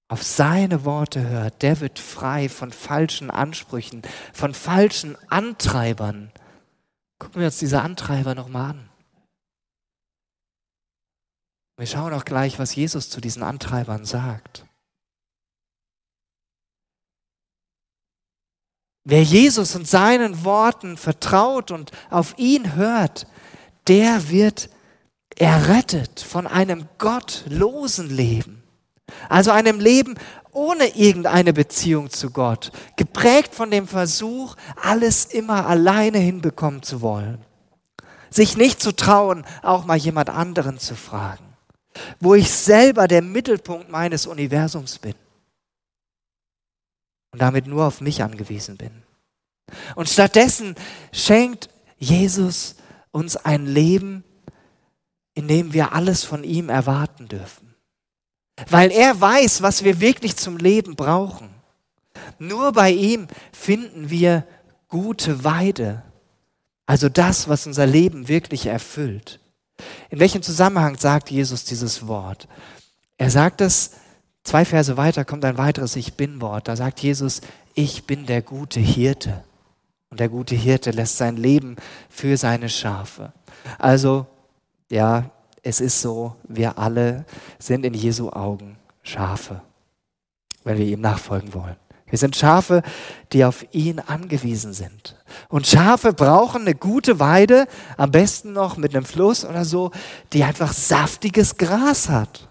auf 0.08 0.22
seine 0.22 0.84
Worte 0.84 1.28
hört, 1.28 1.62
der 1.62 1.80
wird 1.80 1.98
frei 1.98 2.48
von 2.48 2.72
falschen 2.72 3.30
Ansprüchen, 3.30 4.02
von 4.32 4.54
falschen 4.54 5.16
Antreibern. 5.30 6.32
Gucken 7.18 7.40
wir 7.40 7.46
uns 7.46 7.58
diese 7.58 7.82
Antreiber 7.82 8.34
nochmal 8.34 8.70
an. 8.70 8.90
Wir 11.76 11.86
schauen 11.86 12.12
auch 12.12 12.24
gleich, 12.24 12.58
was 12.58 12.74
Jesus 12.74 13.08
zu 13.08 13.20
diesen 13.20 13.42
Antreibern 13.42 14.04
sagt. 14.04 14.64
Wer 19.04 19.22
Jesus 19.22 19.74
und 19.74 19.88
seinen 19.88 20.44
Worten 20.44 20.96
vertraut 20.96 21.70
und 21.70 21.92
auf 22.10 22.36
ihn 22.36 22.74
hört, 22.74 23.26
der 23.86 24.28
wird 24.28 24.68
errettet 25.36 26.20
von 26.20 26.46
einem 26.46 26.88
gottlosen 26.98 28.10
Leben. 28.10 28.62
Also 29.28 29.50
einem 29.50 29.80
Leben 29.80 30.14
ohne 30.52 30.96
irgendeine 30.96 31.52
Beziehung 31.52 32.10
zu 32.10 32.30
Gott, 32.30 32.72
geprägt 32.96 33.54
von 33.54 33.70
dem 33.70 33.86
Versuch, 33.86 34.56
alles 34.80 35.24
immer 35.26 35.66
alleine 35.66 36.18
hinbekommen 36.18 36.82
zu 36.82 37.00
wollen. 37.00 37.44
Sich 38.30 38.56
nicht 38.56 38.80
zu 38.80 38.94
trauen, 38.94 39.46
auch 39.62 39.84
mal 39.84 39.96
jemand 39.96 40.30
anderen 40.30 40.78
zu 40.78 40.96
fragen, 40.96 41.44
wo 42.20 42.34
ich 42.34 42.50
selber 42.50 43.08
der 43.08 43.22
Mittelpunkt 43.22 43.88
meines 43.88 44.26
Universums 44.26 44.98
bin 44.98 45.14
und 47.32 47.40
damit 47.40 47.66
nur 47.66 47.86
auf 47.86 48.00
mich 48.00 48.22
angewiesen 48.22 48.76
bin. 48.76 48.90
Und 49.94 50.08
stattdessen 50.08 50.74
schenkt 51.12 51.68
Jesus 51.98 52.76
uns 53.10 53.36
ein 53.36 53.66
Leben, 53.66 54.24
in 55.34 55.48
dem 55.48 55.72
wir 55.72 55.92
alles 55.92 56.24
von 56.24 56.42
ihm 56.42 56.68
erwarten 56.68 57.28
dürfen. 57.28 57.67
Weil 58.70 58.90
er 58.90 59.20
weiß, 59.20 59.62
was 59.62 59.84
wir 59.84 60.00
wirklich 60.00 60.36
zum 60.36 60.56
Leben 60.56 60.96
brauchen. 60.96 61.48
Nur 62.38 62.72
bei 62.72 62.90
ihm 62.90 63.28
finden 63.52 64.10
wir 64.10 64.44
gute 64.88 65.44
Weide, 65.44 66.02
also 66.86 67.10
das, 67.10 67.48
was 67.48 67.66
unser 67.66 67.86
Leben 67.86 68.28
wirklich 68.28 68.66
erfüllt. 68.66 69.40
In 70.08 70.20
welchem 70.20 70.42
Zusammenhang 70.42 70.96
sagt 70.96 71.30
Jesus 71.30 71.64
dieses 71.64 72.06
Wort? 72.06 72.48
Er 73.18 73.30
sagt 73.30 73.60
es, 73.60 73.92
zwei 74.42 74.64
Verse 74.64 74.96
weiter 74.96 75.24
kommt 75.24 75.44
ein 75.44 75.58
weiteres 75.58 75.96
Ich 75.96 76.14
bin 76.14 76.40
Wort. 76.40 76.66
Da 76.66 76.76
sagt 76.76 77.00
Jesus, 77.00 77.42
ich 77.74 78.04
bin 78.04 78.24
der 78.24 78.40
gute 78.40 78.80
Hirte. 78.80 79.44
Und 80.10 80.20
der 80.20 80.30
gute 80.30 80.54
Hirte 80.54 80.90
lässt 80.90 81.18
sein 81.18 81.36
Leben 81.36 81.76
für 82.08 82.38
seine 82.38 82.70
Schafe. 82.70 83.32
Also, 83.78 84.26
ja, 84.90 85.30
es 85.62 85.80
ist 85.80 86.00
so, 86.00 86.36
wir 86.44 86.78
alle 86.78 87.24
sind 87.58 87.84
in 87.84 87.94
Jesu 87.94 88.30
Augen 88.30 88.76
Schafe, 89.02 89.62
wenn 90.64 90.78
wir 90.78 90.86
ihm 90.86 91.00
nachfolgen 91.00 91.54
wollen. 91.54 91.76
Wir 92.10 92.18
sind 92.18 92.36
Schafe, 92.36 92.82
die 93.32 93.44
auf 93.44 93.66
ihn 93.72 94.00
angewiesen 94.00 94.72
sind. 94.72 95.16
Und 95.48 95.66
Schafe 95.66 96.12
brauchen 96.12 96.62
eine 96.62 96.74
gute 96.74 97.20
Weide, 97.20 97.66
am 97.96 98.10
besten 98.10 98.52
noch 98.52 98.76
mit 98.76 98.94
einem 98.94 99.04
Fluss 99.04 99.44
oder 99.44 99.64
so, 99.64 99.90
die 100.32 100.42
einfach 100.42 100.72
saftiges 100.72 101.58
Gras 101.58 102.08
hat. 102.08 102.48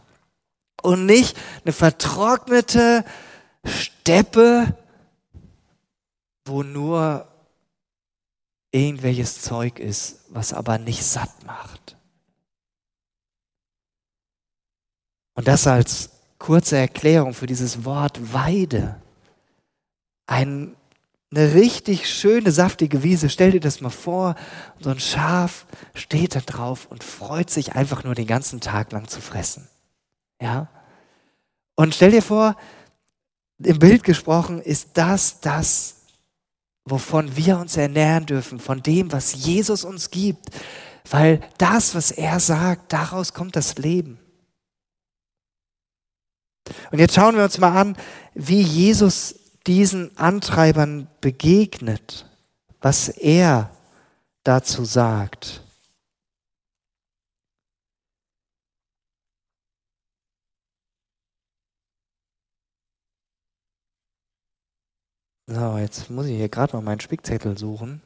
Und 0.83 1.07
nicht 1.07 1.35
eine 1.63 1.73
vertrocknete 1.73 3.03
Steppe, 3.65 4.75
wo 6.45 6.61
nur 6.61 7.27
irgendwelches 8.71 9.41
Zeug 9.41 9.79
ist, 9.79 10.19
was 10.29 10.53
aber 10.53 10.77
nicht 10.77 11.03
satt 11.03 11.31
macht. 11.45 11.96
Und 15.37 15.47
das 15.47 15.67
als 15.67 16.09
kurze 16.39 16.77
Erklärung 16.77 17.35
für 17.35 17.45
dieses 17.45 17.85
Wort 17.85 18.33
Weide. 18.33 18.99
ein, 20.25 20.75
eine 21.31 21.53
richtig 21.53 22.09
schöne, 22.09 22.51
saftige 22.51 23.03
Wiese. 23.03 23.29
Stell 23.29 23.51
dir 23.51 23.59
das 23.59 23.79
mal 23.79 23.91
vor. 23.91 24.33
So 24.79 24.89
ein 24.89 24.99
Schaf 24.99 25.67
steht 25.93 26.33
da 26.33 26.39
drauf 26.39 26.87
und 26.89 27.03
freut 27.03 27.51
sich 27.51 27.75
einfach 27.75 28.03
nur 28.03 28.15
den 28.15 28.25
ganzen 28.25 28.61
Tag 28.61 28.91
lang 28.91 29.07
zu 29.07 29.21
fressen. 29.21 29.67
Ja? 30.41 30.69
Und 31.75 31.93
stell 31.93 32.11
dir 32.11 32.23
vor, 32.23 32.55
im 33.59 33.77
Bild 33.77 34.03
gesprochen, 34.03 34.59
ist 34.59 34.89
das 34.95 35.39
das, 35.39 35.97
wovon 36.83 37.37
wir 37.37 37.59
uns 37.59 37.77
ernähren 37.77 38.25
dürfen, 38.25 38.59
von 38.59 38.81
dem, 38.81 39.11
was 39.11 39.45
Jesus 39.45 39.83
uns 39.83 40.09
gibt. 40.09 40.49
Weil 41.07 41.41
das, 41.59 41.93
was 41.93 42.09
er 42.09 42.39
sagt, 42.39 42.91
daraus 42.91 43.35
kommt 43.35 43.55
das 43.55 43.77
Leben. 43.77 44.17
Und 46.91 46.99
jetzt 46.99 47.15
schauen 47.15 47.35
wir 47.35 47.43
uns 47.43 47.57
mal 47.57 47.79
an, 47.79 47.97
wie 48.33 48.61
Jesus 48.61 49.35
diesen 49.65 50.17
Antreibern 50.17 51.07
begegnet, 51.21 52.25
was 52.79 53.09
er 53.09 53.69
dazu 54.43 54.85
sagt. 54.85 55.61
So, 65.49 65.77
jetzt 65.77 66.09
muss 66.09 66.25
ich 66.25 66.35
hier 66.35 66.49
gerade 66.49 66.75
mal 66.75 66.81
meinen 66.81 66.99
Spickzettel 66.99 67.57
suchen. 67.57 68.01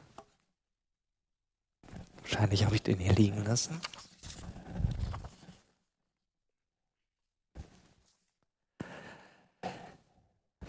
Wahrscheinlich 2.20 2.64
habe 2.64 2.76
ich 2.76 2.82
den 2.82 2.98
hier 2.98 3.12
liegen 3.12 3.44
lassen. 3.44 3.80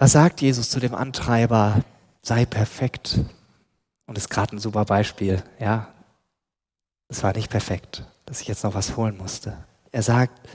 Was 0.03 0.11
sagt 0.11 0.41
Jesus 0.41 0.69
zu 0.69 0.81
dem 0.81 0.95
Antreiber? 0.95 1.81
Sei 2.21 2.45
perfekt. 2.45 3.19
Und 4.05 4.17
das 4.17 4.25
ist 4.25 4.29
gerade 4.29 4.53
ein 4.53 4.59
super 4.59 4.83
Beispiel. 4.83 5.41
Ja, 5.61 5.93
es 7.07 7.23
war 7.23 7.31
nicht 7.31 7.49
perfekt, 7.49 8.03
dass 8.25 8.41
ich 8.41 8.49
jetzt 8.49 8.65
noch 8.65 8.73
was 8.73 8.97
holen 8.97 9.15
musste. 9.15 9.63
Er 9.93 10.03
sagt, 10.03 10.49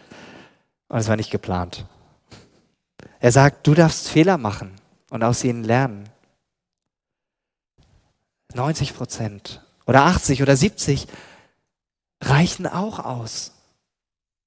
und 0.88 0.98
es 0.98 1.08
war 1.08 1.16
nicht 1.16 1.30
geplant. 1.30 1.86
Er 3.20 3.32
sagt, 3.32 3.66
du 3.66 3.72
darfst 3.72 4.10
Fehler 4.10 4.36
machen 4.36 4.72
und 5.08 5.24
aus 5.24 5.42
ihnen 5.42 5.64
lernen. 5.64 6.10
90 8.52 8.94
Prozent 8.94 9.64
oder 9.86 10.02
80 10.02 10.42
oder 10.42 10.56
70 10.56 11.08
reichen 12.20 12.66
auch 12.66 12.98
aus. 12.98 13.52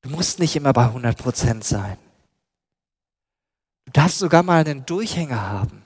Du 0.04 0.12
musst 0.12 0.38
nicht 0.38 0.56
immer 0.56 0.74
bei 0.74 0.86
100 0.86 1.18
Prozent 1.18 1.64
sein. 1.64 1.98
Du 3.92 4.00
darfst 4.00 4.20
sogar 4.20 4.42
mal 4.42 4.64
einen 4.64 4.86
Durchhänger 4.86 5.50
haben. 5.50 5.84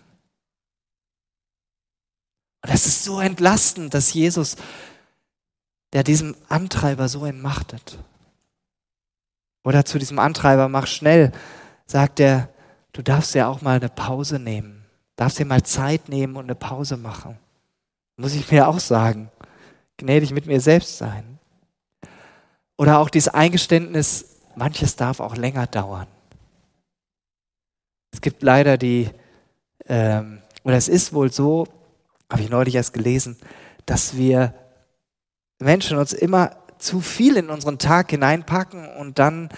Und 2.61 2.71
das 2.71 2.85
ist 2.85 3.03
so 3.03 3.19
entlastend, 3.19 3.95
dass 3.95 4.13
Jesus, 4.13 4.57
der 5.91 6.03
diesem 6.03 6.35
Antreiber 6.47 7.09
so 7.09 7.25
entmachtet. 7.25 7.97
Oder 9.63 9.85
zu 9.85 9.97
diesem 9.97 10.19
Antreiber, 10.19 10.69
mach 10.69 10.85
schnell, 10.85 11.31
sagt 11.87 12.19
er, 12.19 12.49
du 12.93 13.01
darfst 13.01 13.33
ja 13.33 13.47
auch 13.47 13.61
mal 13.61 13.77
eine 13.77 13.89
Pause 13.89 14.37
nehmen. 14.37 14.85
Darfst 15.15 15.39
dir 15.39 15.45
mal 15.45 15.63
Zeit 15.63 16.07
nehmen 16.07 16.35
und 16.35 16.43
eine 16.43 16.53
Pause 16.53 16.97
machen. 16.97 17.39
Muss 18.17 18.35
ich 18.35 18.51
mir 18.51 18.67
auch 18.67 18.79
sagen. 18.79 19.31
Gnädig 19.97 20.29
mit 20.29 20.45
mir 20.45 20.61
selbst 20.61 20.99
sein. 20.99 21.39
Oder 22.77 22.99
auch 22.99 23.09
dieses 23.09 23.33
Eingeständnis, 23.33 24.41
manches 24.55 24.95
darf 24.95 25.19
auch 25.19 25.35
länger 25.35 25.65
dauern. 25.65 26.05
Es 28.15 28.21
gibt 28.21 28.43
leider 28.43 28.78
die, 28.78 29.10
ähm, 29.88 30.41
oder 30.63 30.78
es 30.78 30.88
ist 30.88 31.12
wohl 31.12 31.34
so, 31.34 31.67
habe 32.32 32.41
ich 32.41 32.49
neulich 32.49 32.75
erst 32.75 32.93
gelesen, 32.93 33.36
dass 33.86 34.15
wir 34.15 34.54
Menschen 35.60 35.97
uns 35.97 36.13
immer 36.13 36.56
zu 36.78 37.01
viel 37.01 37.36
in 37.36 37.49
unseren 37.49 37.78
Tag 37.78 38.12
hineinpacken 38.12 38.88
und 38.95 39.19
dann 39.19 39.49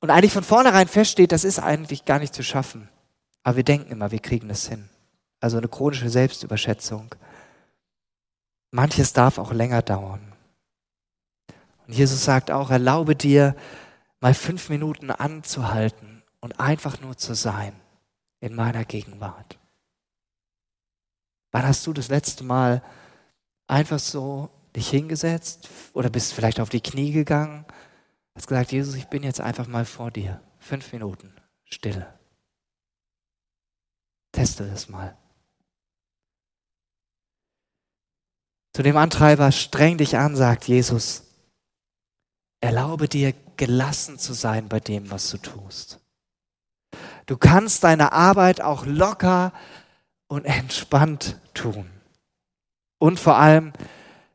und 0.00 0.10
eigentlich 0.10 0.32
von 0.32 0.42
vornherein 0.42 0.88
feststeht, 0.88 1.30
das 1.30 1.44
ist 1.44 1.60
eigentlich 1.60 2.04
gar 2.04 2.18
nicht 2.18 2.34
zu 2.34 2.42
schaffen. 2.42 2.88
Aber 3.44 3.58
wir 3.58 3.64
denken 3.64 3.92
immer, 3.92 4.10
wir 4.10 4.18
kriegen 4.18 4.50
es 4.50 4.66
hin. 4.66 4.88
Also 5.38 5.58
eine 5.58 5.68
chronische 5.68 6.10
Selbstüberschätzung. 6.10 7.14
Manches 8.72 9.12
darf 9.12 9.38
auch 9.38 9.52
länger 9.52 9.82
dauern. 9.82 10.32
Und 11.86 11.94
Jesus 11.94 12.24
sagt 12.24 12.50
auch, 12.50 12.72
erlaube 12.72 13.14
dir, 13.14 13.54
mal 14.18 14.34
fünf 14.34 14.68
Minuten 14.68 15.12
anzuhalten 15.12 16.24
und 16.40 16.58
einfach 16.58 17.00
nur 17.00 17.16
zu 17.16 17.34
sein 17.34 17.72
in 18.44 18.54
meiner 18.54 18.84
Gegenwart. 18.84 19.58
Wann 21.50 21.66
hast 21.66 21.86
du 21.86 21.94
das 21.94 22.08
letzte 22.08 22.44
Mal 22.44 22.82
einfach 23.66 23.98
so 23.98 24.50
dich 24.76 24.90
hingesetzt 24.90 25.70
oder 25.94 26.10
bist 26.10 26.34
vielleicht 26.34 26.60
auf 26.60 26.68
die 26.68 26.82
Knie 26.82 27.12
gegangen, 27.12 27.64
hast 28.34 28.46
gesagt, 28.46 28.72
Jesus, 28.72 28.96
ich 28.96 29.06
bin 29.06 29.22
jetzt 29.22 29.40
einfach 29.40 29.66
mal 29.66 29.86
vor 29.86 30.10
dir. 30.10 30.42
Fünf 30.58 30.92
Minuten 30.92 31.34
Stille. 31.64 32.18
Teste 34.32 34.68
das 34.68 34.90
mal. 34.90 35.16
Zu 38.74 38.82
dem 38.82 38.98
Antreiber, 38.98 39.52
streng 39.52 39.96
dich 39.96 40.18
an, 40.18 40.36
sagt 40.36 40.68
Jesus. 40.68 41.22
Erlaube 42.60 43.08
dir, 43.08 43.32
gelassen 43.56 44.18
zu 44.18 44.34
sein 44.34 44.68
bei 44.68 44.80
dem, 44.80 45.10
was 45.10 45.30
du 45.30 45.38
tust. 45.38 46.03
Du 47.26 47.36
kannst 47.36 47.84
deine 47.84 48.12
Arbeit 48.12 48.60
auch 48.60 48.84
locker 48.86 49.52
und 50.28 50.44
entspannt 50.44 51.38
tun. 51.54 51.88
Und 52.98 53.18
vor 53.20 53.36
allem, 53.36 53.72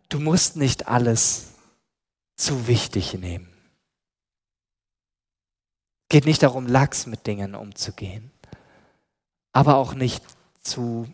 du 0.10 0.20
musst 0.20 0.56
nicht 0.56 0.88
alles 0.88 1.54
zu 2.36 2.68
wichtig 2.68 3.14
nehmen. 3.14 3.48
Geht 6.10 6.26
nicht 6.26 6.42
darum, 6.42 6.66
lax 6.66 7.06
mit 7.06 7.28
Dingen 7.28 7.54
umzugehen, 7.54 8.32
aber 9.52 9.76
auch 9.76 9.94
nicht 9.94 10.24
zu 10.62 11.08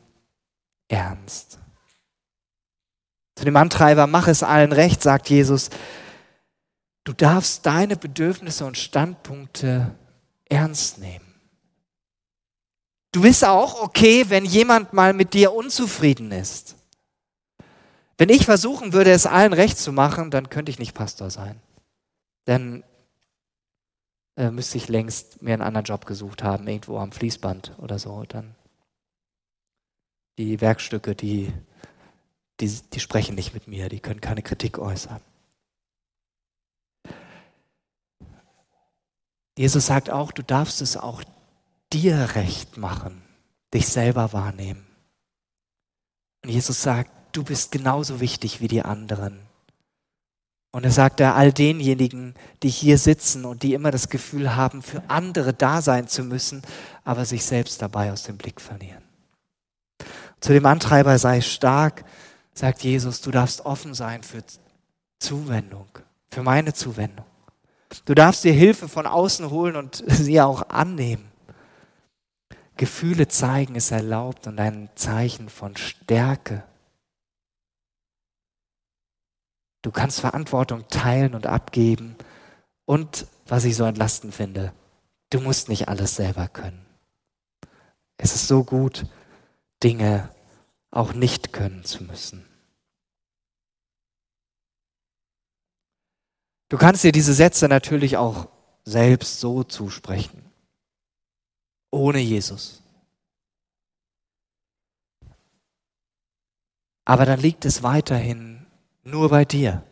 ernst. 0.87 1.59
Zu 3.35 3.43
dem 3.43 3.57
Antreiber, 3.57 4.07
mach 4.07 4.27
es 4.27 4.43
allen 4.43 4.71
recht, 4.71 5.01
sagt 5.01 5.29
Jesus, 5.29 5.69
du 7.03 7.11
darfst 7.11 7.65
deine 7.65 7.97
Bedürfnisse 7.97 8.65
und 8.65 8.77
Standpunkte 8.77 9.93
ernst 10.45 10.99
nehmen. 10.99 11.24
Du 13.15 13.21
bist 13.21 13.45
auch 13.45 13.81
okay, 13.81 14.25
wenn 14.27 14.43
jemand 14.43 14.91
mal 14.91 15.13
mit 15.13 15.33
dir 15.33 15.53
unzufrieden 15.53 16.33
ist. 16.33 16.75
Wenn 18.17 18.27
ich 18.27 18.43
versuchen 18.43 18.91
würde, 18.91 19.11
es 19.11 19.25
allen 19.25 19.53
recht 19.53 19.77
zu 19.77 19.93
machen, 19.93 20.31
dann 20.31 20.49
könnte 20.49 20.69
ich 20.69 20.79
nicht 20.79 20.93
Pastor 20.93 21.29
sein. 21.29 21.61
Dann 22.43 22.83
äh, 24.35 24.51
müsste 24.51 24.77
ich 24.77 24.89
längst 24.89 25.41
mir 25.41 25.53
einen 25.53 25.61
anderen 25.61 25.85
Job 25.85 26.05
gesucht 26.05 26.43
haben, 26.43 26.67
irgendwo 26.67 26.97
am 26.99 27.13
Fließband 27.13 27.75
oder 27.77 27.99
so. 27.99 28.25
Dann 28.27 28.53
die 30.37 30.59
Werkstücke, 30.59 31.15
die, 31.15 31.53
die, 32.59 32.67
die 32.67 32.99
sprechen 32.99 33.35
nicht 33.35 33.53
mit 33.53 33.69
mir, 33.69 33.87
die 33.87 34.01
können 34.01 34.19
keine 34.19 34.41
Kritik 34.41 34.77
äußern. 34.77 35.21
Jesus 39.57 39.85
sagt 39.85 40.09
auch, 40.09 40.33
du 40.33 40.43
darfst 40.43 40.81
es 40.81 40.97
auch 40.97 41.23
dir 41.95 42.35
recht 42.35 42.75
machen, 42.75 43.21
dich 43.73 43.87
selber 43.87 44.33
wahrnehmen. 44.33 44.85
Und 46.43 46.49
Jesus 46.49 46.81
sagt, 46.81 47.09
du 47.31 47.43
bist 47.43 47.71
genauso 47.71 48.19
wichtig 48.19 48.59
wie 48.59 48.67
die 48.67 48.81
anderen. 48.81 49.39
Und 50.71 50.83
er 50.83 50.91
sagt 50.91 51.21
er 51.21 51.35
all 51.35 51.53
denjenigen, 51.53 52.35
die 52.61 52.69
hier 52.69 52.97
sitzen 52.97 53.45
und 53.45 53.63
die 53.63 53.73
immer 53.73 53.91
das 53.91 54.09
Gefühl 54.09 54.57
haben, 54.57 54.81
für 54.81 55.03
andere 55.07 55.53
da 55.53 55.81
sein 55.81 56.09
zu 56.09 56.23
müssen, 56.23 56.63
aber 57.05 57.23
sich 57.23 57.45
selbst 57.45 57.81
dabei 57.81 58.11
aus 58.11 58.23
dem 58.23 58.35
Blick 58.35 58.59
verlieren. 58.59 59.01
Zu 60.41 60.51
dem 60.51 60.65
Antreiber 60.65 61.17
sei 61.17 61.39
stark, 61.39 62.03
sagt 62.53 62.83
Jesus, 62.83 63.21
du 63.21 63.31
darfst 63.31 63.61
offen 63.65 63.93
sein 63.93 64.21
für 64.21 64.43
Zuwendung, 65.17 65.87
für 66.29 66.43
meine 66.43 66.73
Zuwendung. 66.73 67.25
Du 68.03 68.13
darfst 68.13 68.43
dir 68.43 68.51
Hilfe 68.51 68.89
von 68.89 69.07
außen 69.07 69.49
holen 69.49 69.77
und 69.77 70.03
sie 70.07 70.41
auch 70.41 70.69
annehmen. 70.69 71.31
Gefühle 72.77 73.27
zeigen 73.27 73.75
ist 73.75 73.91
erlaubt 73.91 74.47
und 74.47 74.59
ein 74.59 74.89
Zeichen 74.95 75.49
von 75.49 75.77
Stärke. 75.77 76.63
Du 79.81 79.91
kannst 79.91 80.19
Verantwortung 80.19 80.87
teilen 80.89 81.35
und 81.35 81.47
abgeben. 81.47 82.15
Und 82.85 83.27
was 83.45 83.65
ich 83.65 83.75
so 83.75 83.85
entlastend 83.85 84.33
finde, 84.33 84.73
du 85.29 85.39
musst 85.39 85.69
nicht 85.69 85.87
alles 85.87 86.15
selber 86.15 86.47
können. 86.47 86.85
Es 88.17 88.35
ist 88.35 88.47
so 88.47 88.63
gut, 88.63 89.05
Dinge 89.83 90.29
auch 90.91 91.13
nicht 91.13 91.53
können 91.53 91.83
zu 91.83 92.03
müssen. 92.03 92.45
Du 96.69 96.77
kannst 96.77 97.03
dir 97.03 97.11
diese 97.11 97.33
Sätze 97.33 97.67
natürlich 97.67 98.17
auch 98.17 98.49
selbst 98.83 99.39
so 99.39 99.63
zusprechen 99.63 100.44
ohne 101.95 102.19
Jesus. 102.19 102.83
Aber 107.05 107.25
dann 107.25 107.39
liegt 107.39 107.63
es 107.65 107.83
weiterhin 107.83 108.65
nur 109.03 109.29
bei 109.29 109.45
dir. 109.45 109.83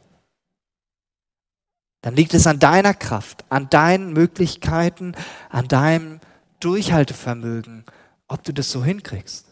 Dann 2.01 2.15
liegt 2.15 2.33
es 2.33 2.45
an 2.45 2.59
deiner 2.59 2.93
Kraft, 2.93 3.45
an 3.49 3.69
deinen 3.69 4.11
Möglichkeiten, 4.11 5.15
an 5.49 5.69
deinem 5.69 6.19
Durchhaltevermögen, 6.59 7.85
ob 8.27 8.43
du 8.43 8.51
das 8.51 8.69
so 8.69 8.83
hinkriegst. 8.83 9.47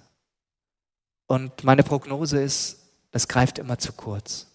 Und 1.27 1.63
meine 1.63 1.83
Prognose 1.83 2.41
ist, 2.41 2.91
das 3.11 3.29
greift 3.29 3.59
immer 3.59 3.77
zu 3.77 3.93
kurz. 3.93 4.47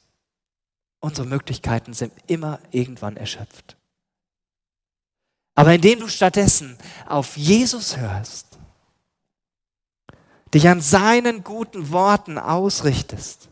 Unsere 1.01 1.27
Möglichkeiten 1.27 1.95
sind 1.95 2.13
immer 2.27 2.59
irgendwann 2.73 3.17
erschöpft. 3.17 3.76
Aber 5.57 5.75
indem 5.75 6.01
du 6.01 6.09
stattdessen 6.09 6.79
auf 7.07 7.37
Jesus 7.37 7.97
hörst, 7.97 8.59
dich 10.53 10.69
an 10.69 10.81
seinen 10.81 11.42
guten 11.42 11.90
Worten 11.90 12.38
ausrichtest 12.38 13.49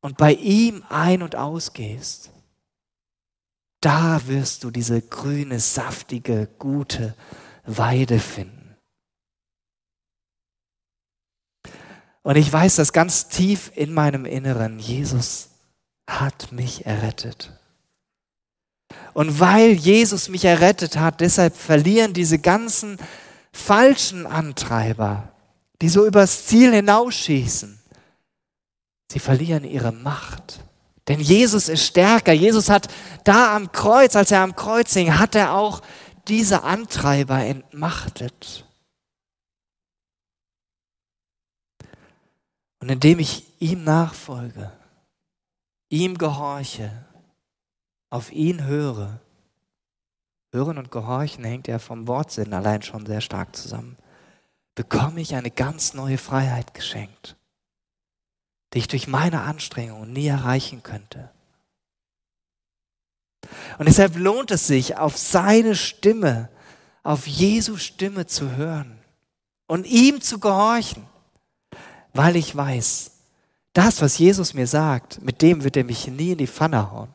und 0.00 0.16
bei 0.16 0.32
ihm 0.32 0.82
ein- 0.88 1.22
und 1.22 1.36
ausgehst, 1.36 2.30
da 3.80 4.26
wirst 4.26 4.64
du 4.64 4.70
diese 4.70 5.02
grüne, 5.02 5.60
saftige, 5.60 6.48
gute 6.58 7.14
Weide 7.64 8.18
finden. 8.18 8.76
Und 12.22 12.36
ich 12.36 12.50
weiß 12.50 12.76
das 12.76 12.92
ganz 12.92 13.28
tief 13.28 13.72
in 13.74 13.92
meinem 13.92 14.24
Inneren. 14.24 14.78
Jesus 14.78 15.50
hat 16.08 16.52
mich 16.52 16.86
errettet. 16.86 17.61
Und 19.14 19.40
weil 19.40 19.72
Jesus 19.72 20.28
mich 20.28 20.44
errettet 20.44 20.96
hat, 20.96 21.20
deshalb 21.20 21.56
verlieren 21.56 22.12
diese 22.12 22.38
ganzen 22.38 22.98
falschen 23.52 24.26
Antreiber, 24.26 25.32
die 25.80 25.88
so 25.88 26.06
übers 26.06 26.46
Ziel 26.46 26.72
hinausschießen, 26.72 27.78
sie 29.10 29.18
verlieren 29.18 29.64
ihre 29.64 29.92
Macht. 29.92 30.60
Denn 31.08 31.20
Jesus 31.20 31.68
ist 31.68 31.84
stärker. 31.84 32.32
Jesus 32.32 32.70
hat 32.70 32.88
da 33.24 33.56
am 33.56 33.72
Kreuz, 33.72 34.14
als 34.16 34.30
er 34.30 34.40
am 34.40 34.54
Kreuz 34.54 34.94
hing, 34.94 35.18
hat 35.18 35.34
er 35.34 35.54
auch 35.54 35.82
diese 36.28 36.62
Antreiber 36.62 37.38
entmachtet. 37.38 38.64
Und 42.80 42.90
indem 42.90 43.18
ich 43.18 43.44
ihm 43.60 43.84
nachfolge, 43.84 44.72
ihm 45.88 46.18
gehorche, 46.18 46.90
auf 48.12 48.30
ihn 48.30 48.64
höre, 48.64 49.20
hören 50.52 50.76
und 50.76 50.90
gehorchen 50.90 51.44
hängt 51.44 51.66
ja 51.66 51.78
vom 51.78 52.06
Wortsinn 52.06 52.52
allein 52.52 52.82
schon 52.82 53.06
sehr 53.06 53.22
stark 53.22 53.56
zusammen, 53.56 53.96
bekomme 54.74 55.22
ich 55.22 55.34
eine 55.34 55.50
ganz 55.50 55.94
neue 55.94 56.18
Freiheit 56.18 56.74
geschenkt, 56.74 57.36
die 58.74 58.80
ich 58.80 58.88
durch 58.88 59.08
meine 59.08 59.40
Anstrengungen 59.40 60.12
nie 60.12 60.26
erreichen 60.26 60.82
könnte. 60.82 61.30
Und 63.78 63.88
deshalb 63.88 64.14
lohnt 64.16 64.50
es 64.50 64.66
sich, 64.66 64.98
auf 64.98 65.16
seine 65.16 65.74
Stimme, 65.74 66.50
auf 67.02 67.26
Jesu 67.26 67.78
Stimme 67.78 68.26
zu 68.26 68.56
hören 68.56 68.98
und 69.66 69.86
ihm 69.86 70.20
zu 70.20 70.38
gehorchen, 70.38 71.06
weil 72.12 72.36
ich 72.36 72.54
weiß, 72.54 73.10
das, 73.72 74.02
was 74.02 74.18
Jesus 74.18 74.52
mir 74.52 74.66
sagt, 74.66 75.22
mit 75.22 75.40
dem 75.40 75.64
wird 75.64 75.78
er 75.78 75.84
mich 75.84 76.08
nie 76.08 76.32
in 76.32 76.38
die 76.38 76.46
Pfanne 76.46 76.90
hauen. 76.90 77.08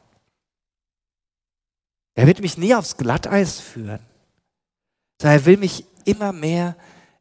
Er 2.18 2.26
wird 2.26 2.42
mich 2.42 2.58
nie 2.58 2.74
aufs 2.74 2.98
Glatteis 2.98 3.60
führen, 3.60 4.04
sondern 5.22 5.40
er 5.40 5.46
will 5.46 5.58
mich 5.58 5.86
immer 6.04 6.34
mehr 6.34 6.76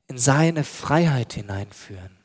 in 0.07 0.17
seine 0.17 0.65
Freiheit 0.65 1.35
hineinführen. 1.35 2.17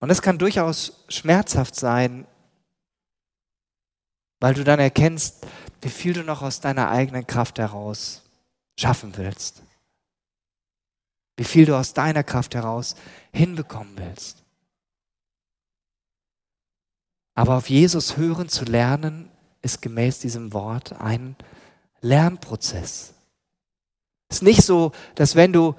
Und 0.00 0.10
es 0.10 0.22
kann 0.22 0.38
durchaus 0.38 1.04
schmerzhaft 1.08 1.76
sein, 1.76 2.26
weil 4.40 4.54
du 4.54 4.64
dann 4.64 4.80
erkennst, 4.80 5.46
wie 5.80 5.88
viel 5.88 6.12
du 6.12 6.24
noch 6.24 6.42
aus 6.42 6.58
deiner 6.58 6.90
eigenen 6.90 7.28
Kraft 7.28 7.60
heraus 7.60 8.24
schaffen 8.76 9.16
willst. 9.18 9.62
Wie 11.36 11.44
viel 11.44 11.64
du 11.64 11.78
aus 11.78 11.94
deiner 11.94 12.24
Kraft 12.24 12.56
heraus 12.56 12.96
hinbekommen 13.32 13.96
willst. 13.96 14.39
Aber 17.40 17.56
auf 17.56 17.70
Jesus 17.70 18.18
hören 18.18 18.50
zu 18.50 18.66
lernen, 18.66 19.30
ist 19.62 19.80
gemäß 19.80 20.18
diesem 20.18 20.52
Wort 20.52 21.00
ein 21.00 21.36
Lernprozess. 22.02 23.14
Es 24.28 24.36
ist 24.36 24.42
nicht 24.42 24.62
so, 24.62 24.92
dass 25.14 25.36
wenn 25.36 25.50
du 25.50 25.74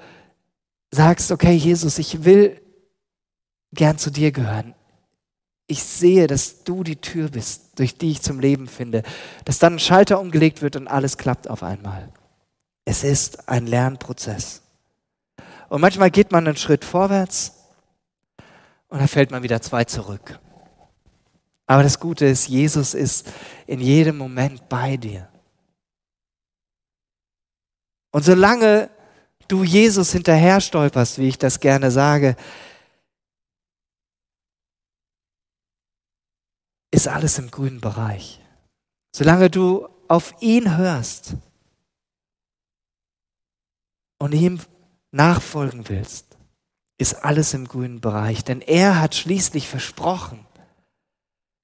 sagst, 0.90 1.30
okay, 1.30 1.52
Jesus, 1.52 1.98
ich 1.98 2.24
will 2.24 2.60
gern 3.72 3.96
zu 3.96 4.10
dir 4.10 4.32
gehören. 4.32 4.74
Ich 5.68 5.84
sehe, 5.84 6.26
dass 6.26 6.64
du 6.64 6.82
die 6.82 7.00
Tür 7.00 7.28
bist, 7.28 7.78
durch 7.78 7.96
die 7.96 8.10
ich 8.10 8.22
zum 8.22 8.40
Leben 8.40 8.66
finde, 8.66 9.04
dass 9.44 9.60
dann 9.60 9.74
ein 9.74 9.78
Schalter 9.78 10.18
umgelegt 10.18 10.62
wird 10.62 10.74
und 10.74 10.88
alles 10.88 11.16
klappt 11.16 11.48
auf 11.48 11.62
einmal. 11.62 12.08
Es 12.84 13.04
ist 13.04 13.48
ein 13.48 13.68
Lernprozess. 13.68 14.62
Und 15.68 15.80
manchmal 15.80 16.10
geht 16.10 16.32
man 16.32 16.44
einen 16.44 16.56
Schritt 16.56 16.84
vorwärts 16.84 17.52
und 18.88 18.98
dann 18.98 19.06
fällt 19.06 19.30
man 19.30 19.44
wieder 19.44 19.62
zwei 19.62 19.84
zurück. 19.84 20.40
Aber 21.66 21.82
das 21.82 22.00
Gute 22.00 22.26
ist, 22.26 22.48
Jesus 22.48 22.94
ist 22.94 23.30
in 23.66 23.80
jedem 23.80 24.16
Moment 24.18 24.68
bei 24.68 24.96
dir. 24.96 25.28
Und 28.12 28.24
solange 28.24 28.90
du 29.48 29.64
Jesus 29.64 30.12
hinterher 30.12 30.60
stolperst, 30.60 31.18
wie 31.18 31.28
ich 31.28 31.38
das 31.38 31.60
gerne 31.60 31.90
sage, 31.90 32.36
ist 36.90 37.08
alles 37.08 37.38
im 37.38 37.50
grünen 37.50 37.80
Bereich. 37.80 38.40
Solange 39.14 39.50
du 39.50 39.88
auf 40.08 40.34
ihn 40.40 40.76
hörst 40.76 41.34
und 44.18 44.32
ihm 44.32 44.60
nachfolgen 45.10 45.88
willst, 45.88 46.36
ist 46.98 47.14
alles 47.24 47.54
im 47.54 47.66
grünen 47.66 48.00
Bereich. 48.00 48.44
Denn 48.44 48.60
er 48.60 49.00
hat 49.00 49.14
schließlich 49.14 49.68
versprochen, 49.68 50.46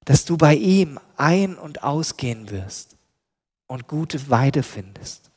dass 0.09 0.25
du 0.25 0.37
bei 0.37 0.55
ihm 0.55 0.99
ein- 1.17 1.55
und 1.55 1.83
ausgehen 1.83 2.49
wirst 2.49 2.97
und 3.67 3.87
gute 3.87 4.31
Weide 4.31 4.63
findest, 4.63 5.29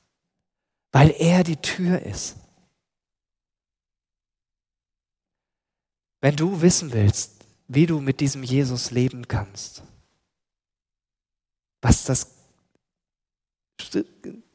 weil 0.92 1.10
er 1.10 1.44
die 1.44 1.58
Tür 1.58 2.00
ist. 2.00 2.36
Wenn 6.22 6.36
du 6.36 6.62
wissen 6.62 6.94
willst, 6.94 7.44
wie 7.68 7.84
du 7.84 8.00
mit 8.00 8.20
diesem 8.20 8.42
Jesus 8.42 8.90
leben 8.90 9.28
kannst. 9.28 9.82
Was 11.82 12.04
das 12.04 12.28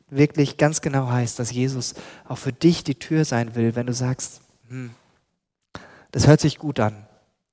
wirklich 0.10 0.58
ganz 0.58 0.82
genau 0.82 1.10
heißt, 1.10 1.38
dass 1.38 1.52
Jesus 1.52 1.94
auch 2.28 2.40
für 2.40 2.54
dich 2.54 2.84
die 2.84 2.96
Tür 2.96 3.24
sein 3.24 3.54
will, 3.54 3.76
wenn 3.76 3.86
du 3.86 3.94
sagst, 3.94 4.42
hm, 4.68 4.96
das 6.10 6.26
hört 6.26 6.42
sich 6.42 6.58
gut 6.58 6.80
an. 6.80 7.07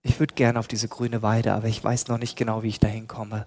Ich 0.05 0.21
würde 0.21 0.35
gerne 0.35 0.59
auf 0.59 0.69
diese 0.69 0.87
grüne 0.87 1.23
Weide, 1.23 1.55
aber 1.55 1.67
ich 1.67 1.83
weiß 1.83 2.09
noch 2.09 2.19
nicht 2.19 2.37
genau, 2.37 2.63
wie 2.63 2.69
ich 2.69 2.79
da 2.79 2.87
hinkomme. 2.87 3.47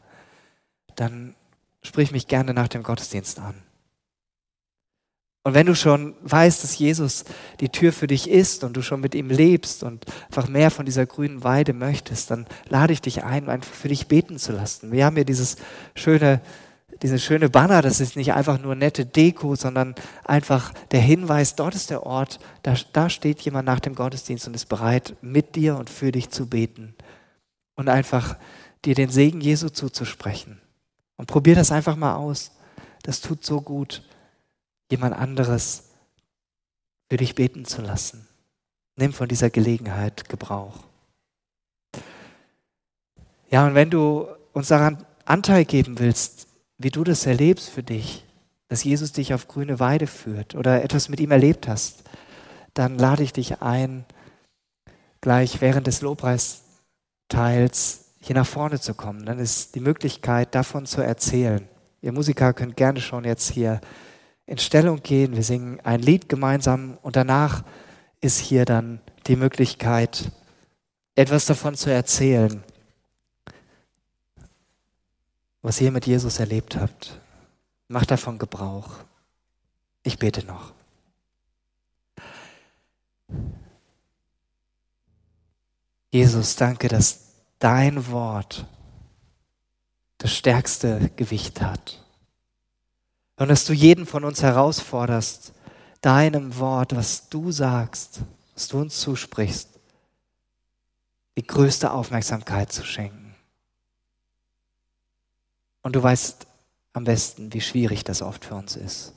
Dann 0.96 1.36
sprich 1.84 2.12
mich 2.12 2.28
gerne 2.28 2.54
nach 2.54 2.68
dem 2.68 2.84
Gottesdienst 2.84 3.40
an. 3.40 3.56
Und 5.44 5.54
wenn 5.54 5.68
du 5.68 5.76
schon 5.76 6.16
weißt, 6.24 6.62
dass 6.62 6.78
Jesus 6.78 7.24
die 7.62 7.70
Tür 7.70 7.94
für 7.94 8.08
dich 8.08 8.30
ist 8.30 8.66
und 8.66 8.76
du 8.76 8.82
schon 8.82 9.00
mit 9.00 9.16
ihm 9.16 9.30
lebst 9.30 9.84
und 9.84 10.06
einfach 10.26 10.50
mehr 10.50 10.72
von 10.72 10.86
dieser 10.86 11.06
grünen 11.06 11.44
Weide 11.44 11.72
möchtest, 11.72 12.32
dann 12.32 12.48
lade 12.68 12.92
ich 12.92 13.02
dich 13.02 13.24
ein, 13.24 13.48
einfach 13.48 13.74
für 13.74 13.88
dich 13.88 14.08
beten 14.08 14.40
zu 14.40 14.52
lassen. 14.52 14.92
Wir 14.92 15.06
haben 15.06 15.16
hier 15.16 15.24
dieses 15.24 15.56
schöne, 15.96 16.42
diese 17.02 17.20
schöne 17.20 17.50
Banner, 17.50 17.82
das 17.82 18.00
ist 18.00 18.16
nicht 18.16 18.34
einfach 18.34 18.60
nur 18.60 18.76
nette 18.76 19.06
Deko, 19.06 19.56
sondern 19.56 19.96
einfach 20.24 20.74
der 20.92 21.02
Hinweis, 21.02 21.56
dort 21.56 21.76
ist 21.76 21.90
der 21.90 22.04
Ort, 22.04 22.40
da, 22.64 22.76
da 22.94 23.10
steht 23.10 23.42
jemand 23.42 23.66
nach 23.66 23.80
dem 23.80 23.96
Gottesdienst 23.96 24.48
und 24.48 24.56
ist 24.56 24.68
bereit, 24.70 25.16
mit 25.22 25.56
dir 25.56 25.78
und 25.78 25.90
für 25.90 26.12
dich 26.12 26.30
zu 26.30 26.48
beten 26.48 26.96
und 27.76 27.90
einfach 27.90 28.38
dir 28.86 28.96
den 28.96 29.10
Segen 29.10 29.42
Jesu 29.42 29.70
zuzusprechen. 29.70 30.60
Und 31.18 31.28
probier 31.28 31.56
das 31.56 31.72
einfach 31.72 31.96
mal 31.96 32.16
aus. 32.16 32.52
Das 33.04 33.22
tut 33.22 33.46
so 33.46 33.62
gut 33.62 34.04
jemand 34.92 35.16
anderes 35.16 35.90
für 37.10 37.18
dich 37.18 37.36
beten 37.36 37.66
zu 37.66 37.82
lassen. 37.82 38.28
Nimm 38.96 39.14
von 39.14 39.28
dieser 39.28 39.50
Gelegenheit 39.50 40.30
Gebrauch. 40.30 40.84
Ja, 43.50 43.66
und 43.66 43.76
wenn 43.76 43.90
du 43.90 44.28
uns 44.54 44.68
daran 44.68 45.06
Anteil 45.26 45.66
geben 45.66 46.00
willst, 46.00 46.47
wie 46.78 46.90
du 46.90 47.04
das 47.04 47.26
erlebst 47.26 47.70
für 47.70 47.84
dich, 47.84 48.26
dass 48.68 48.84
Jesus 48.84 49.14
dich 49.14 49.34
auf 49.34 49.48
grüne 49.48 49.80
Weide 49.80 50.08
führt 50.08 50.56
oder 50.56 50.84
etwas 50.84 51.10
mit 51.10 51.20
ihm 51.20 51.32
erlebt 51.32 51.68
hast, 51.68 52.04
dann 52.74 52.98
lade 52.98 53.24
ich 53.24 53.34
dich 53.34 53.62
ein, 53.62 54.06
gleich 55.22 55.62
während 55.62 55.88
des 55.88 56.02
Lobpreisteils 56.02 58.06
hier 58.20 58.36
nach 58.36 58.46
vorne 58.46 58.80
zu 58.80 58.94
kommen. 58.94 59.26
Dann 59.26 59.40
ist 59.40 59.76
die 59.76 59.80
Möglichkeit, 59.80 60.54
davon 60.54 60.86
zu 60.86 61.02
erzählen. 61.02 61.68
Ihr 62.02 62.12
Musiker 62.12 62.54
könnt 62.54 62.78
gerne 62.78 63.02
schon 63.02 63.24
jetzt 63.24 63.52
hier 63.52 63.82
in 64.46 64.58
Stellung 64.58 65.02
gehen, 65.02 65.36
wir 65.36 65.44
singen 65.44 65.80
ein 65.82 66.02
Lied 66.02 66.30
gemeinsam 66.30 66.98
und 67.02 67.16
danach 67.16 67.64
ist 68.22 68.40
hier 68.40 68.66
dann 68.66 69.02
die 69.28 69.36
Möglichkeit, 69.36 70.32
etwas 71.16 71.46
davon 71.46 71.76
zu 71.76 71.92
erzählen, 71.92 72.64
was 75.68 75.82
ihr 75.82 75.92
mit 75.92 76.08
Jesus 76.08 76.40
erlebt 76.40 76.78
habt. 76.78 77.20
Macht 77.90 78.10
davon 78.10 78.38
Gebrauch. 78.38 79.00
Ich 80.02 80.18
bete 80.18 80.46
noch. 80.46 80.72
Jesus, 86.10 86.56
danke, 86.56 86.88
dass 86.88 87.34
dein 87.60 88.10
Wort 88.10 88.66
das 90.20 90.34
stärkste 90.34 91.12
Gewicht 91.18 91.60
hat. 91.60 92.02
Und 93.36 93.50
dass 93.50 93.66
du 93.66 93.74
jeden 93.74 94.06
von 94.06 94.24
uns 94.24 94.42
herausforderst, 94.42 95.52
deinem 96.00 96.58
Wort, 96.60 96.96
was 96.96 97.28
du 97.28 97.52
sagst, 97.52 98.22
was 98.54 98.70
du 98.70 98.80
uns 98.80 99.02
zusprichst, 99.02 99.68
die 101.36 101.46
größte 101.46 101.92
Aufmerksamkeit 101.92 102.72
zu 102.72 102.86
schenken. 102.86 103.27
Und 105.88 105.96
du 105.96 106.04
weißt 106.04 106.48
am 106.92 107.06
besten, 107.06 107.54
wie 107.54 107.62
schwierig 107.62 108.04
das 108.04 108.22
oft 108.22 108.44
für 108.44 108.56
uns 108.56 108.76
ist, 108.76 109.14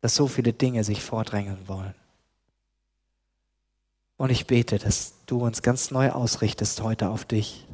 dass 0.00 0.16
so 0.16 0.26
viele 0.26 0.52
Dinge 0.52 0.82
sich 0.82 1.04
vordrängeln 1.04 1.68
wollen. 1.68 1.94
Und 4.16 4.30
ich 4.30 4.48
bete, 4.48 4.80
dass 4.80 5.14
du 5.26 5.38
uns 5.46 5.62
ganz 5.62 5.92
neu 5.92 6.10
ausrichtest 6.10 6.82
heute 6.82 7.10
auf 7.10 7.24
dich, 7.24 7.64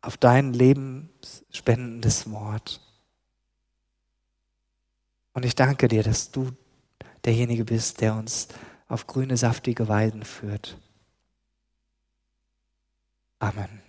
auf 0.00 0.16
dein 0.16 0.52
lebensspendendes 0.52 2.28
Wort. 2.32 2.80
Und 5.32 5.44
ich 5.44 5.54
danke 5.54 5.86
dir, 5.86 6.02
dass 6.02 6.32
du 6.32 6.50
derjenige 7.24 7.64
bist, 7.64 8.00
der 8.00 8.16
uns 8.16 8.48
auf 8.88 9.06
grüne, 9.06 9.36
saftige 9.36 9.86
Weiden 9.86 10.24
führt. 10.24 10.76
Amen. 13.38 13.83